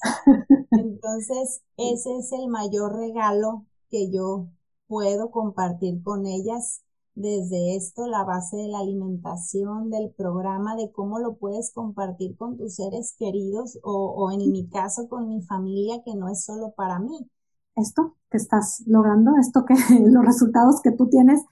Entonces, 0.70 1.62
ese 1.76 2.16
es 2.16 2.32
el 2.32 2.48
mayor 2.48 2.96
regalo 2.96 3.66
que 3.90 4.10
yo 4.10 4.46
puedo 4.86 5.30
compartir 5.30 6.02
con 6.02 6.24
ellas 6.24 6.82
desde 7.18 7.74
esto, 7.74 8.06
la 8.06 8.22
base 8.22 8.56
de 8.56 8.68
la 8.68 8.78
alimentación, 8.78 9.90
del 9.90 10.10
programa, 10.10 10.76
de 10.76 10.92
cómo 10.92 11.18
lo 11.18 11.36
puedes 11.36 11.72
compartir 11.72 12.36
con 12.36 12.56
tus 12.56 12.76
seres 12.76 13.16
queridos 13.18 13.78
o, 13.82 14.14
o 14.16 14.30
en 14.30 14.52
mi 14.52 14.68
caso 14.68 15.08
con 15.08 15.28
mi 15.28 15.42
familia, 15.42 16.00
que 16.04 16.14
no 16.14 16.28
es 16.28 16.44
solo 16.44 16.72
para 16.76 17.00
mí. 17.00 17.28
Esto 17.74 18.16
que 18.30 18.36
estás 18.36 18.84
logrando, 18.86 19.32
esto 19.40 19.64
que 19.64 19.74
los 20.00 20.24
resultados 20.24 20.80
que 20.80 20.92
tú 20.92 21.08
tienes, 21.08 21.42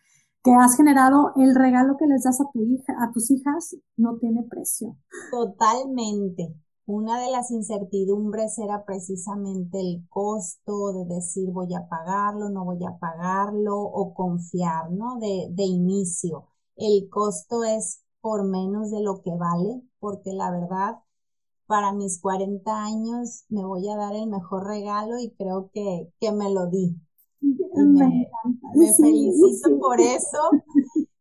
que 0.45 0.53
has 0.53 0.77
generado, 0.77 1.33
el 1.35 1.57
regalo 1.57 1.97
que 1.97 2.07
les 2.07 2.23
das 2.23 2.41
a 2.41 2.49
tu 2.53 2.63
hija, 2.63 2.95
a 3.01 3.11
tus 3.11 3.33
hijas, 3.33 3.77
no 3.97 4.19
tiene 4.19 4.45
precio. 4.45 4.97
Totalmente. 5.33 6.55
Una 6.87 7.21
de 7.21 7.31
las 7.31 7.51
incertidumbres 7.51 8.59
era 8.59 8.85
precisamente 8.85 9.81
el 9.81 10.07
costo 10.09 10.93
de 10.93 11.05
decir 11.17 11.51
voy 11.51 11.75
a 11.75 11.89
pagarlo, 11.89 12.49
no 12.49 12.65
voy 12.65 12.85
a 12.85 12.99
pagarlo 12.99 13.77
o 13.81 14.15
confiar, 14.15 14.91
¿no? 14.93 15.19
De, 15.19 15.49
de 15.51 15.65
inicio. 15.65 16.47
El 16.77 17.09
costo 17.11 17.65
es 17.65 18.03
por 18.21 18.45
menos 18.45 18.91
de 18.91 19.01
lo 19.03 19.21
que 19.23 19.31
vale, 19.37 19.83
porque 19.99 20.33
la 20.33 20.51
verdad, 20.51 20.99
para 21.67 21.93
mis 21.93 22.21
40 22.21 22.85
años 22.85 23.45
me 23.49 23.65
voy 23.65 23.89
a 23.89 23.97
dar 23.97 24.15
el 24.15 24.29
mejor 24.29 24.67
regalo 24.67 25.19
y 25.19 25.33
creo 25.33 25.71
que, 25.75 26.13
que 26.21 26.33
me 26.33 26.53
lo 26.53 26.67
di. 26.69 26.97
me, 27.75 28.29
me 28.75 28.95
felicito 28.95 29.79
por 29.79 30.01
eso 30.01 30.39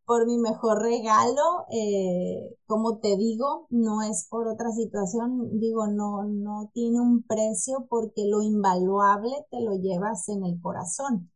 por 0.06 0.26
mi 0.28 0.38
mejor 0.38 0.82
regalo, 0.82 1.66
eh, 1.72 2.56
como 2.68 3.00
te 3.00 3.18
digo, 3.18 3.68
no 3.70 4.02
es 4.04 4.28
por 4.30 4.48
otra 4.48 4.72
situación, 4.72 5.60
digo, 5.60 5.88
no, 5.88 6.24
no 6.26 6.70
tiene 6.74 7.00
un 7.02 7.24
precio 7.24 7.88
porque 7.90 8.26
lo 8.28 8.42
invaluable 8.42 9.32
te 9.52 9.62
lo 9.62 9.74
llevas 9.76 10.30
en 10.30 10.46
el 10.46 10.60
corazón. 10.62 11.32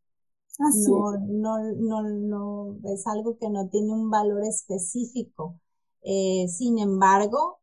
no, 0.72 1.14
no, 1.20 1.60
no, 1.78 2.04
no, 2.04 2.78
es 2.94 3.08
algo 3.08 3.38
que 3.40 3.50
no 3.50 3.70
tiene 3.70 3.92
un 3.94 4.10
valor 4.10 4.44
específico. 4.46 5.60
Eh, 6.04 6.48
sin 6.50 6.80
embargo, 6.80 7.60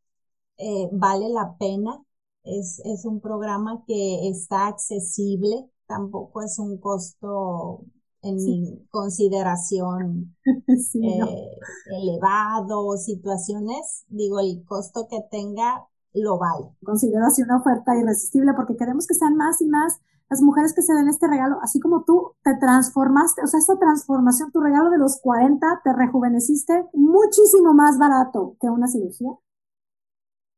eh, 0.59 0.89
vale 0.93 1.29
la 1.31 1.57
pena. 1.59 2.03
Es, 2.45 2.81
es 2.85 3.05
un 3.05 3.21
programa 3.21 3.85
que 3.87 4.29
está 4.29 4.69
accesible, 4.69 5.69
tampoco 5.87 6.43
es 6.43 6.59
un 6.59 6.79
costo 6.79 7.85
en 8.23 8.37
mi 8.37 8.87
consideración 8.91 10.37
eh, 10.45 11.59
elevado, 11.87 12.97
situaciones, 12.97 14.05
digo, 14.09 14.41
el 14.41 14.65
costo 14.65 15.09
que 15.09 15.21
tenga 15.31 15.87
lo 16.15 16.39
vale. 16.39 16.67
Considero 16.85 17.27
así 17.27 17.43
una 17.43 17.59
oferta 17.59 17.97
irresistible 17.97 18.53
porque 18.55 18.77
queremos 18.77 19.07
que 19.07 19.15
sean 19.15 19.37
más 19.37 19.61
y 19.61 19.67
más 19.67 20.01
las 20.29 20.43
mujeres 20.43 20.75
que 20.75 20.83
se 20.83 20.93
den 20.95 21.09
este 21.09 21.29
regalo, 21.29 21.59
así 21.63 21.79
como 21.79 22.03
tú 22.05 22.33
te 22.43 22.55
transformaste, 22.57 23.43
o 23.45 23.47
sea, 23.47 23.61
esta 23.61 23.79
transformación, 23.79 24.51
tu 24.51 24.61
regalo 24.61 24.91
de 24.91 24.99
los 24.99 25.21
40, 25.21 25.83
te 25.85 25.93
rejuveneciste 25.93 26.87
muchísimo 26.95 27.75
más 27.75 27.99
barato 27.99 28.57
que 28.61 28.69
una 28.69 28.89
cirugía. 28.89 29.31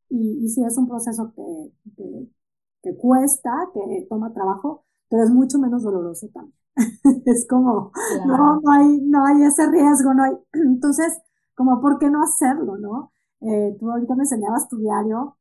Y, 0.09 0.45
y 0.45 0.49
sí, 0.49 0.65
es 0.65 0.77
un 0.79 0.89
proceso 0.89 1.33
que, 1.35 1.73
que, 1.97 2.29
que 2.83 2.97
cuesta, 2.97 3.51
que 3.75 4.07
toma 4.09 4.33
trabajo, 4.33 4.85
pero 5.09 5.25
es 5.25 5.31
mucho 5.31 5.59
menos 5.59 5.83
doloroso 5.83 6.29
también. 6.33 6.55
es 7.27 7.47
como, 7.49 7.93
no, 8.27 8.61
no 8.61 8.71
hay, 8.71 9.01
no 9.03 9.25
hay 9.25 9.43
ese 9.43 9.69
riesgo, 9.71 10.15
no 10.15 10.25
hay. 10.25 10.33
Entonces, 10.53 11.21
como, 11.55 11.81
¿por 11.81 11.99
qué 11.99 12.11
no 12.11 12.23
hacerlo, 12.23 12.77
no? 12.79 13.13
Eh, 13.41 13.77
tú 13.79 13.91
ahorita 13.91 14.15
me 14.15 14.23
enseñabas 14.23 14.69
tu 14.69 14.79
diario, 14.79 15.37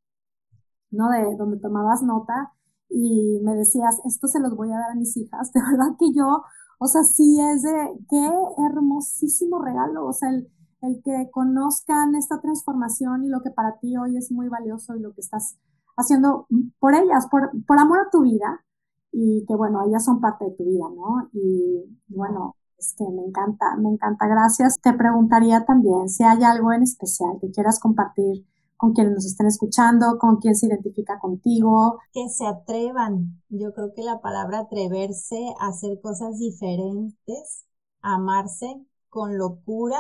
¿no? 0.92 1.10
De 1.10 1.36
donde 1.36 1.60
tomabas 1.60 2.04
nota 2.04 2.54
y 2.90 3.40
me 3.44 3.56
decías, 3.56 4.00
esto 4.06 4.28
se 4.28 4.40
los 4.40 4.56
voy 4.56 4.72
a 4.72 4.78
dar 4.78 4.92
a 4.92 4.96
mis 4.96 5.16
hijas. 5.18 5.52
De 5.54 5.62
verdad 5.62 5.96
que 6.00 6.14
yo, 6.14 6.44
o 6.80 6.88
sea, 6.88 7.04
sí 7.04 7.40
es 7.40 7.64
de, 7.64 8.00
qué 8.10 8.30
hermosísimo 8.70 9.60
regalo, 9.60 10.06
o 10.06 10.14
sea, 10.14 10.30
el, 10.30 10.50
el 10.82 11.02
que 11.04 11.30
conozcan 11.32 12.16
esta 12.16 12.40
transformación 12.40 13.24
y 13.26 13.30
lo 13.30 13.42
que 13.42 13.52
para 13.52 13.80
ti 13.80 13.98
hoy 13.98 14.18
es 14.18 14.32
muy 14.32 14.48
valioso 14.48 14.96
y 14.96 15.02
lo 15.02 15.14
que 15.14 15.22
estás 15.22 15.58
haciendo 15.98 16.48
por 16.80 16.94
ellas, 16.94 17.28
por, 17.30 17.52
por 17.66 17.80
amor 17.80 18.00
a 18.00 18.10
tu 18.12 18.22
vida, 18.22 18.64
y 19.12 19.46
que 19.48 19.56
bueno, 19.56 19.84
ellas 19.88 20.06
son 20.06 20.20
parte 20.22 20.46
de 20.46 20.52
tu 20.52 20.64
vida, 20.66 20.86
¿no? 20.96 21.30
Y 21.34 22.00
bueno, 22.08 22.56
es 22.78 22.94
que 22.98 23.06
me 23.10 23.24
encanta, 23.24 23.76
me 23.78 23.90
encanta, 23.90 24.28
gracias. 24.28 24.80
Te 24.82 24.94
preguntaría 24.94 25.66
también 25.66 26.10
si 26.10 26.24
hay 26.24 26.44
algo 26.44 26.72
en 26.72 26.84
especial 26.84 27.38
que 27.42 27.52
quieras 27.52 27.80
compartir 27.80 28.46
con 28.78 28.94
quienes 28.94 29.14
nos 29.14 29.26
estén 29.26 29.48
escuchando, 29.48 30.20
con 30.20 30.38
quien 30.38 30.56
se 30.56 30.68
identifica 30.68 31.20
contigo. 31.20 31.98
Que 32.14 32.30
se 32.30 32.46
atrevan. 32.46 33.42
Yo 33.50 33.74
creo 33.74 33.94
que 33.96 34.04
la 34.04 34.22
palabra 34.22 34.60
atreverse 34.60 35.54
a 35.60 35.70
hacer 35.70 36.00
cosas 36.00 36.38
diferentes, 36.38 37.66
amarse 38.02 38.86
con 39.10 39.38
locura. 39.38 39.98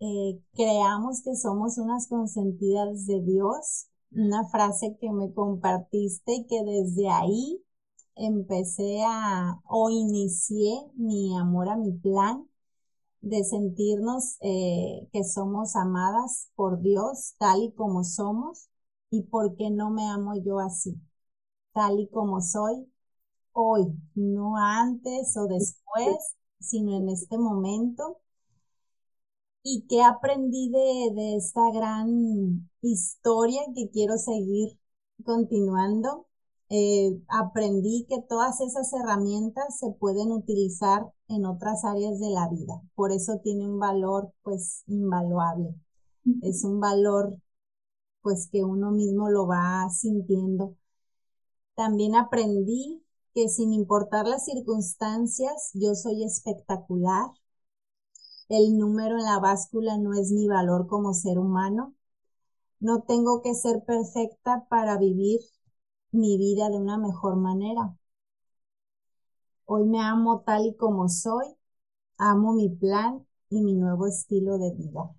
Eh, 0.00 0.42
creamos 0.54 1.22
que 1.22 1.36
somos 1.36 1.78
unas 1.78 2.08
consentidas 2.08 3.06
de 3.06 3.22
Dios. 3.22 3.86
Una 4.10 4.44
frase 4.48 4.98
que 5.00 5.10
me 5.10 5.32
compartiste 5.32 6.34
y 6.34 6.46
que 6.46 6.64
desde 6.64 7.08
ahí 7.08 7.64
empecé 8.26 9.02
a 9.06 9.60
o 9.66 9.90
inicié 9.90 10.74
mi 10.96 11.36
amor 11.36 11.68
a 11.68 11.76
mi 11.76 11.92
plan 11.92 12.48
de 13.22 13.44
sentirnos 13.44 14.38
eh, 14.42 15.08
que 15.12 15.24
somos 15.24 15.76
amadas 15.76 16.50
por 16.56 16.80
Dios 16.82 17.34
tal 17.38 17.62
y 17.64 17.72
como 17.72 18.04
somos 18.04 18.68
y 19.10 19.22
por 19.24 19.56
qué 19.56 19.70
no 19.70 19.90
me 19.90 20.08
amo 20.08 20.34
yo 20.44 20.60
así, 20.60 20.96
tal 21.74 22.00
y 22.00 22.08
como 22.08 22.40
soy 22.42 22.86
hoy, 23.52 23.86
no 24.14 24.56
antes 24.58 25.36
o 25.36 25.46
después, 25.48 26.36
sino 26.60 26.96
en 26.98 27.08
este 27.10 27.38
momento. 27.38 28.20
Y 29.64 29.86
que 29.88 30.02
aprendí 30.02 30.70
de, 30.70 31.12
de 31.14 31.36
esta 31.36 31.62
gran 31.72 32.68
historia 32.80 33.62
que 33.74 33.90
quiero 33.90 34.16
seguir 34.18 34.78
continuando 35.24 36.26
eh, 36.74 37.20
aprendí 37.28 38.06
que 38.08 38.22
todas 38.26 38.62
esas 38.62 38.90
herramientas 38.94 39.78
se 39.78 39.90
pueden 39.90 40.32
utilizar 40.32 41.02
en 41.28 41.44
otras 41.44 41.84
áreas 41.84 42.18
de 42.18 42.30
la 42.30 42.48
vida. 42.48 42.80
Por 42.94 43.12
eso 43.12 43.40
tiene 43.44 43.68
un 43.68 43.78
valor 43.78 44.32
pues 44.42 44.82
invaluable. 44.86 45.74
Es 46.40 46.64
un 46.64 46.80
valor 46.80 47.36
pues 48.22 48.48
que 48.50 48.64
uno 48.64 48.90
mismo 48.90 49.28
lo 49.28 49.46
va 49.46 49.86
sintiendo. 49.90 50.74
También 51.74 52.16
aprendí 52.16 53.04
que 53.34 53.50
sin 53.50 53.74
importar 53.74 54.26
las 54.26 54.46
circunstancias, 54.46 55.72
yo 55.74 55.94
soy 55.94 56.24
espectacular. 56.24 57.26
El 58.48 58.78
número 58.78 59.18
en 59.18 59.24
la 59.24 59.38
báscula 59.40 59.98
no 59.98 60.14
es 60.14 60.32
mi 60.32 60.48
valor 60.48 60.86
como 60.86 61.12
ser 61.12 61.38
humano. 61.38 61.94
No 62.80 63.02
tengo 63.02 63.42
que 63.42 63.54
ser 63.54 63.84
perfecta 63.84 64.66
para 64.70 64.96
vivir 64.96 65.40
mi 66.12 66.38
vida 66.38 66.68
de 66.70 66.76
una 66.78 66.98
mejor 66.98 67.36
manera. 67.36 67.94
Hoy 69.64 69.84
me 69.84 70.00
amo 70.00 70.42
tal 70.46 70.66
y 70.66 70.76
como 70.76 71.08
soy, 71.08 71.46
amo 72.18 72.52
mi 72.54 72.68
plan 72.70 73.26
y 73.50 73.62
mi 73.62 73.74
nuevo 73.74 74.06
estilo 74.06 74.58
de 74.58 74.72
vida. 74.72 75.10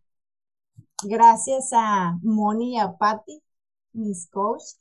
Gracias 1.03 1.69
a 1.73 2.17
Moni 2.23 2.75
y 2.75 2.79
a 2.79 2.97
Patty, 2.97 3.41
mis 3.93 4.27
coaches, 4.29 4.79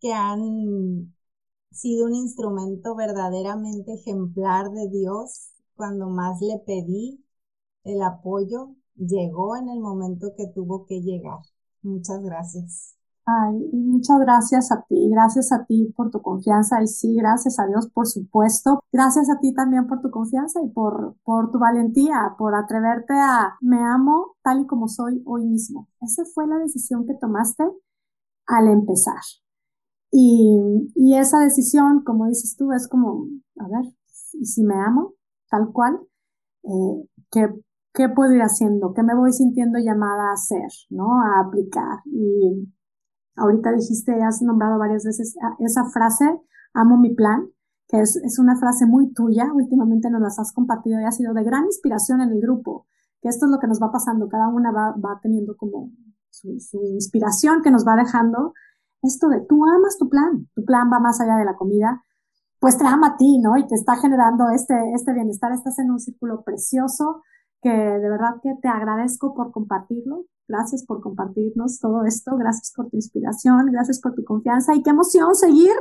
que 0.00 0.12
han 0.12 1.14
sido 1.72 2.06
un 2.06 2.14
instrumento 2.14 2.94
verdaderamente 2.96 3.94
ejemplar 3.94 4.70
de 4.70 4.88
Dios. 4.90 5.50
Cuando 5.76 6.08
más 6.08 6.40
le 6.40 6.58
pedí 6.66 7.24
el 7.84 8.02
apoyo, 8.02 8.74
llegó 8.96 9.56
en 9.56 9.68
el 9.68 9.80
momento 9.80 10.34
que 10.36 10.48
tuvo 10.48 10.86
que 10.86 11.00
llegar. 11.02 11.40
Muchas 11.82 12.22
gracias. 12.22 12.95
Ay, 13.28 13.58
muchas 13.72 14.20
gracias 14.20 14.70
a 14.70 14.84
ti, 14.88 15.10
gracias 15.10 15.50
a 15.50 15.64
ti 15.66 15.92
por 15.96 16.10
tu 16.12 16.22
confianza 16.22 16.80
y 16.80 16.86
sí, 16.86 17.16
gracias 17.16 17.58
a 17.58 17.66
Dios, 17.66 17.88
por 17.92 18.06
supuesto. 18.06 18.84
Gracias 18.92 19.28
a 19.30 19.40
ti 19.40 19.52
también 19.52 19.88
por 19.88 20.00
tu 20.00 20.10
confianza 20.12 20.60
y 20.62 20.68
por, 20.70 21.16
por 21.24 21.50
tu 21.50 21.58
valentía, 21.58 22.36
por 22.38 22.54
atreverte 22.54 23.14
a 23.14 23.56
me 23.60 23.82
amo 23.82 24.36
tal 24.42 24.60
y 24.60 24.66
como 24.66 24.86
soy 24.86 25.22
hoy 25.26 25.44
mismo. 25.44 25.88
Esa 26.00 26.22
fue 26.34 26.46
la 26.46 26.58
decisión 26.58 27.04
que 27.04 27.14
tomaste 27.14 27.64
al 28.46 28.68
empezar. 28.68 29.20
Y, 30.12 30.92
y 30.94 31.16
esa 31.16 31.38
decisión, 31.40 32.02
como 32.04 32.26
dices 32.28 32.56
tú, 32.56 32.72
es 32.72 32.88
como, 32.88 33.26
a 33.58 33.68
ver, 33.68 33.92
si 34.06 34.62
me 34.62 34.76
amo 34.76 35.14
tal 35.50 35.72
cual, 35.72 35.98
eh, 36.64 37.08
¿qué, 37.30 37.48
¿qué, 37.92 38.08
puedo 38.08 38.32
ir 38.34 38.42
haciendo? 38.42 38.94
¿Qué 38.94 39.02
me 39.02 39.16
voy 39.16 39.32
sintiendo 39.32 39.78
llamada 39.80 40.30
a 40.30 40.34
hacer, 40.34 40.68
¿no? 40.90 41.20
A 41.22 41.40
aplicar. 41.46 42.00
Y 42.06 42.68
ahorita 43.36 43.72
dijiste, 43.72 44.22
has 44.22 44.42
nombrado 44.42 44.78
varias 44.78 45.04
veces 45.04 45.36
esa 45.58 45.84
frase, 45.90 46.24
amo 46.74 46.96
mi 46.98 47.14
plan, 47.14 47.48
que 47.88 48.00
es, 48.00 48.16
es 48.16 48.38
una 48.38 48.56
frase 48.56 48.86
muy 48.86 49.12
tuya, 49.12 49.52
últimamente 49.52 50.10
nos 50.10 50.20
las 50.20 50.38
has 50.38 50.52
compartido 50.52 51.00
y 51.00 51.04
ha 51.04 51.12
sido 51.12 51.34
de 51.34 51.44
gran 51.44 51.64
inspiración 51.64 52.20
en 52.20 52.30
el 52.30 52.40
grupo, 52.40 52.86
que 53.20 53.28
esto 53.28 53.46
es 53.46 53.52
lo 53.52 53.58
que 53.58 53.68
nos 53.68 53.80
va 53.80 53.92
pasando, 53.92 54.28
cada 54.28 54.48
una 54.48 54.72
va, 54.72 54.92
va 54.92 55.20
teniendo 55.22 55.56
como 55.56 55.90
su, 56.30 56.58
su 56.60 56.80
inspiración 56.94 57.62
que 57.62 57.70
nos 57.70 57.86
va 57.86 57.96
dejando. 57.96 58.52
Esto 59.02 59.28
de 59.28 59.40
tú 59.48 59.64
amas 59.64 59.98
tu 59.98 60.08
plan, 60.08 60.48
tu 60.54 60.64
plan 60.64 60.90
va 60.92 60.98
más 60.98 61.20
allá 61.20 61.36
de 61.36 61.44
la 61.44 61.56
comida, 61.56 62.02
pues 62.58 62.78
te 62.78 62.86
ama 62.86 63.08
a 63.08 63.16
ti, 63.16 63.38
¿no? 63.38 63.56
Y 63.56 63.66
te 63.66 63.74
está 63.74 63.96
generando 63.96 64.50
este, 64.50 64.74
este 64.94 65.12
bienestar, 65.12 65.52
estás 65.52 65.78
en 65.78 65.90
un 65.90 66.00
círculo 66.00 66.42
precioso 66.42 67.22
que 67.62 67.70
de 67.70 68.08
verdad 68.10 68.36
que 68.42 68.54
te 68.60 68.68
agradezco 68.68 69.34
por 69.34 69.52
compartirlo. 69.52 70.26
Gracias 70.48 70.84
por 70.84 71.00
compartirnos 71.00 71.80
todo 71.80 72.04
esto, 72.04 72.36
gracias 72.36 72.72
por 72.74 72.88
tu 72.88 72.96
inspiración, 72.96 73.66
gracias 73.72 74.00
por 74.00 74.14
tu 74.14 74.24
confianza 74.24 74.74
y 74.74 74.82
qué 74.82 74.90
emoción 74.90 75.34
seguir 75.34 75.74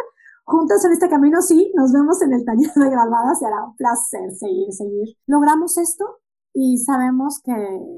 juntas 0.43 0.83
en 0.85 0.93
este 0.93 1.09
camino. 1.09 1.41
Sí, 1.41 1.71
nos 1.75 1.91
vemos 1.91 2.21
en 2.21 2.33
el 2.33 2.45
taller 2.45 2.71
de 2.75 2.89
graduadas, 2.89 3.39
será 3.39 3.63
un 3.65 3.75
placer 3.75 4.31
seguir, 4.31 4.71
seguir. 4.71 5.17
Logramos 5.27 5.77
esto 5.77 6.05
y 6.53 6.77
sabemos 6.79 7.41
que 7.43 7.53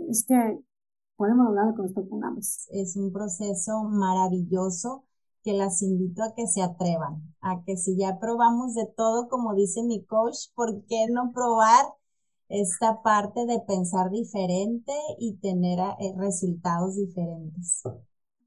es 0.10 0.26
que 0.28 0.60
podemos 1.16 1.46
lograr 1.48 1.68
lo 1.68 1.76
que 1.76 1.82
nos 1.84 1.94
propongamos. 1.94 2.68
Es 2.72 2.96
un 2.96 3.12
proceso 3.12 3.84
maravilloso 3.84 5.06
que 5.44 5.54
las 5.54 5.82
invito 5.82 6.24
a 6.24 6.34
que 6.36 6.48
se 6.48 6.62
atrevan, 6.62 7.22
a 7.42 7.64
que 7.64 7.78
si 7.78 7.98
ya 7.98 8.20
probamos 8.20 8.76
de 8.76 8.86
todo, 8.98 9.30
como 9.30 9.54
dice 9.54 9.84
mi 9.84 10.04
coach, 10.06 10.52
¿por 10.56 10.84
qué 10.86 11.08
no 11.10 11.32
probar 11.34 11.86
esta 12.50 13.02
parte 13.02 13.46
de 13.46 13.60
pensar 13.68 14.10
diferente 14.12 14.94
y 15.20 15.36
tener 15.38 15.80
eh, 15.80 16.14
resultados 16.18 16.96
diferentes? 16.96 17.84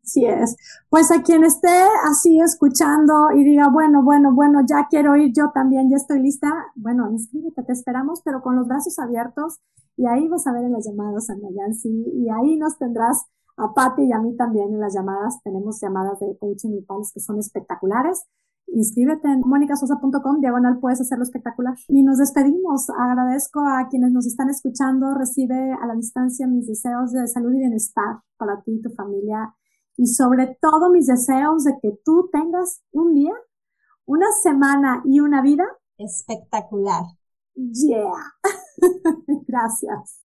Así 0.02 0.24
es. 0.24 0.56
Pues 0.88 1.10
a 1.10 1.22
quien 1.22 1.44
esté 1.44 1.68
así 2.10 2.40
escuchando 2.40 3.30
y 3.32 3.44
diga, 3.44 3.68
bueno, 3.68 4.02
bueno, 4.02 4.34
bueno, 4.34 4.60
ya 4.66 4.86
quiero 4.88 5.14
ir, 5.16 5.32
yo 5.32 5.50
también, 5.54 5.90
ya 5.90 5.96
estoy 5.96 6.20
lista, 6.20 6.48
bueno, 6.74 7.10
inscríbete, 7.10 7.62
te 7.62 7.72
esperamos, 7.72 8.20
pero 8.24 8.42
con 8.42 8.56
los 8.56 8.66
brazos 8.66 8.98
abiertos 8.98 9.60
y 9.96 10.06
ahí 10.06 10.28
vas 10.28 10.46
a 10.46 10.52
ver 10.52 10.64
en 10.64 10.72
las 10.72 10.86
llamadas 10.86 11.28
a 11.30 11.36
Nayansi 11.36 11.90
y 12.14 12.28
ahí 12.30 12.56
nos 12.56 12.78
tendrás 12.78 13.26
a 13.58 13.74
Patti 13.74 14.04
y 14.04 14.12
a 14.12 14.18
mí 14.18 14.34
también 14.36 14.72
en 14.72 14.80
las 14.80 14.94
llamadas. 14.94 15.42
Tenemos 15.44 15.78
llamadas 15.80 16.18
de 16.20 16.36
coaching 16.38 16.70
grupales 16.70 17.12
que 17.12 17.20
son 17.20 17.38
espectaculares. 17.38 18.24
Inscríbete 18.72 19.28
en 19.28 19.40
monicasosa.com, 19.40 20.40
diagonal 20.40 20.78
puedes 20.80 21.00
hacerlo 21.00 21.24
espectacular. 21.24 21.74
Y 21.88 22.02
nos 22.02 22.18
despedimos. 22.18 22.88
Agradezco 22.90 23.60
a 23.60 23.88
quienes 23.88 24.12
nos 24.12 24.26
están 24.26 24.48
escuchando. 24.48 25.14
Recibe 25.14 25.72
a 25.72 25.86
la 25.86 25.94
distancia 25.94 26.46
mis 26.46 26.66
deseos 26.66 27.12
de 27.12 27.26
salud 27.26 27.52
y 27.52 27.58
bienestar 27.58 28.20
para 28.36 28.62
ti 28.62 28.72
y 28.74 28.82
tu 28.82 28.90
familia. 28.90 29.54
Y 29.96 30.06
sobre 30.06 30.56
todo 30.60 30.90
mis 30.90 31.06
deseos 31.06 31.64
de 31.64 31.78
que 31.82 31.98
tú 32.04 32.28
tengas 32.32 32.82
un 32.92 33.14
día, 33.14 33.34
una 34.06 34.26
semana 34.42 35.02
y 35.04 35.20
una 35.20 35.42
vida 35.42 35.64
espectacular. 35.98 37.02
Yeah. 37.54 38.32
Gracias. 39.46 40.19